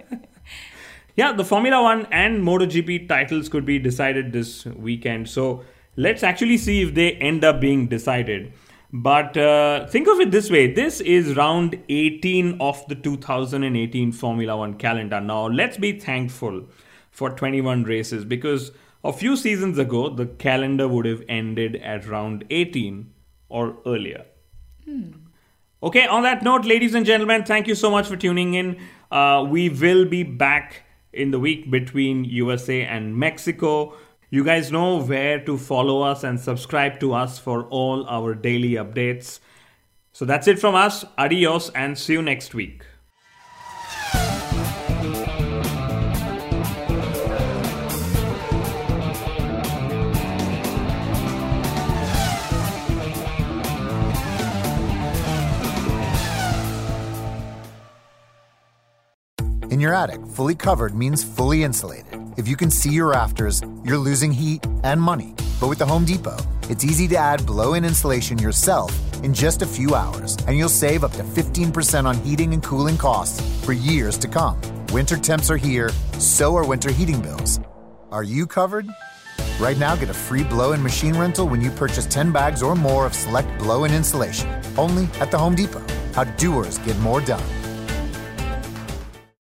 yeah, 1.15 1.33
the 1.33 1.45
Formula 1.45 1.83
One 1.83 2.07
and 2.11 2.41
MotoGP 2.41 3.07
titles 3.07 3.47
could 3.47 3.65
be 3.65 3.77
decided 3.77 4.33
this 4.33 4.65
weekend. 4.65 5.29
So 5.29 5.65
let's 5.95 6.23
actually 6.23 6.57
see 6.57 6.81
if 6.81 6.95
they 6.95 7.11
end 7.13 7.43
up 7.43 7.61
being 7.61 7.87
decided. 7.87 8.53
But 8.97 9.35
uh, 9.35 9.87
think 9.87 10.07
of 10.07 10.21
it 10.21 10.31
this 10.31 10.49
way 10.49 10.73
this 10.73 11.01
is 11.01 11.35
round 11.35 11.77
18 11.89 12.61
of 12.61 12.81
the 12.87 12.95
2018 12.95 14.13
Formula 14.13 14.55
One 14.55 14.75
calendar. 14.75 15.19
Now, 15.19 15.47
let's 15.47 15.75
be 15.75 15.99
thankful 15.99 16.63
for 17.11 17.29
21 17.29 17.83
races 17.83 18.23
because 18.23 18.71
a 19.03 19.11
few 19.11 19.35
seasons 19.35 19.77
ago, 19.77 20.07
the 20.07 20.25
calendar 20.25 20.87
would 20.87 21.05
have 21.05 21.23
ended 21.27 21.75
at 21.75 22.07
round 22.07 22.45
18 22.49 23.11
or 23.49 23.75
earlier. 23.85 24.27
Hmm. 24.85 25.11
Okay, 25.83 26.07
on 26.07 26.23
that 26.23 26.41
note, 26.41 26.63
ladies 26.63 26.95
and 26.95 27.05
gentlemen, 27.05 27.43
thank 27.43 27.67
you 27.67 27.75
so 27.75 27.91
much 27.91 28.07
for 28.07 28.15
tuning 28.15 28.53
in. 28.53 28.79
Uh, 29.11 29.45
we 29.45 29.67
will 29.67 30.05
be 30.05 30.23
back 30.23 30.83
in 31.11 31.31
the 31.31 31.39
week 31.39 31.69
between 31.69 32.23
USA 32.23 32.83
and 32.83 33.17
Mexico. 33.17 33.93
You 34.35 34.43
guys 34.43 34.69
know 34.69 35.01
where 35.01 35.39
to 35.45 35.57
follow 35.57 36.01
us 36.01 36.25
and 36.25 36.37
subscribe 36.37 36.99
to 36.99 37.13
us 37.13 37.39
for 37.39 37.63
all 37.69 38.05
our 38.05 38.35
daily 38.35 38.71
updates. 38.71 39.39
So 40.11 40.25
that's 40.25 40.49
it 40.49 40.59
from 40.59 40.75
us. 40.75 41.05
Adios 41.17 41.69
and 41.69 41.97
see 41.97 42.11
you 42.11 42.21
next 42.21 42.53
week. 42.53 42.83
In 59.71 59.79
your 59.79 59.93
attic, 59.93 60.27
fully 60.27 60.55
covered 60.55 60.93
means 60.93 61.23
fully 61.23 61.63
insulated. 61.63 62.24
If 62.37 62.49
you 62.49 62.57
can 62.57 62.69
see 62.69 62.89
your 62.89 63.07
rafters, 63.11 63.61
you're 63.85 63.97
losing 63.97 64.31
heat 64.31 64.65
and 64.83 65.01
money. 65.01 65.33
But 65.59 65.69
with 65.69 65.79
the 65.79 65.85
Home 65.85 66.03
Depot, 66.03 66.37
it's 66.69 66.83
easy 66.83 67.07
to 67.07 67.15
add 67.15 67.45
blow 67.45 67.75
in 67.75 67.85
insulation 67.85 68.37
yourself 68.37 68.91
in 69.23 69.33
just 69.33 69.61
a 69.61 69.65
few 69.65 69.95
hours, 69.95 70.35
and 70.45 70.57
you'll 70.57 70.67
save 70.67 71.05
up 71.05 71.13
to 71.13 71.23
15% 71.23 72.05
on 72.05 72.17
heating 72.17 72.53
and 72.53 72.61
cooling 72.61 72.97
costs 72.97 73.39
for 73.63 73.71
years 73.71 74.17
to 74.17 74.27
come. 74.27 74.59
Winter 74.91 75.15
temps 75.15 75.49
are 75.49 75.55
here, 75.55 75.91
so 76.19 76.57
are 76.57 76.67
winter 76.67 76.91
heating 76.91 77.21
bills. 77.21 77.61
Are 78.11 78.23
you 78.23 78.45
covered? 78.45 78.85
Right 79.57 79.77
now, 79.77 79.95
get 79.95 80.09
a 80.09 80.13
free 80.13 80.43
blow 80.43 80.73
in 80.73 80.83
machine 80.83 81.17
rental 81.17 81.47
when 81.47 81.61
you 81.61 81.71
purchase 81.71 82.05
10 82.05 82.33
bags 82.33 82.61
or 82.61 82.75
more 82.75 83.05
of 83.05 83.13
select 83.13 83.47
blow 83.59 83.85
in 83.85 83.93
insulation. 83.93 84.61
Only 84.77 85.05
at 85.21 85.31
the 85.31 85.37
Home 85.37 85.55
Depot. 85.55 85.83
How 86.13 86.25
doers 86.25 86.79
get 86.79 86.97
more 86.99 87.21
done. 87.21 87.64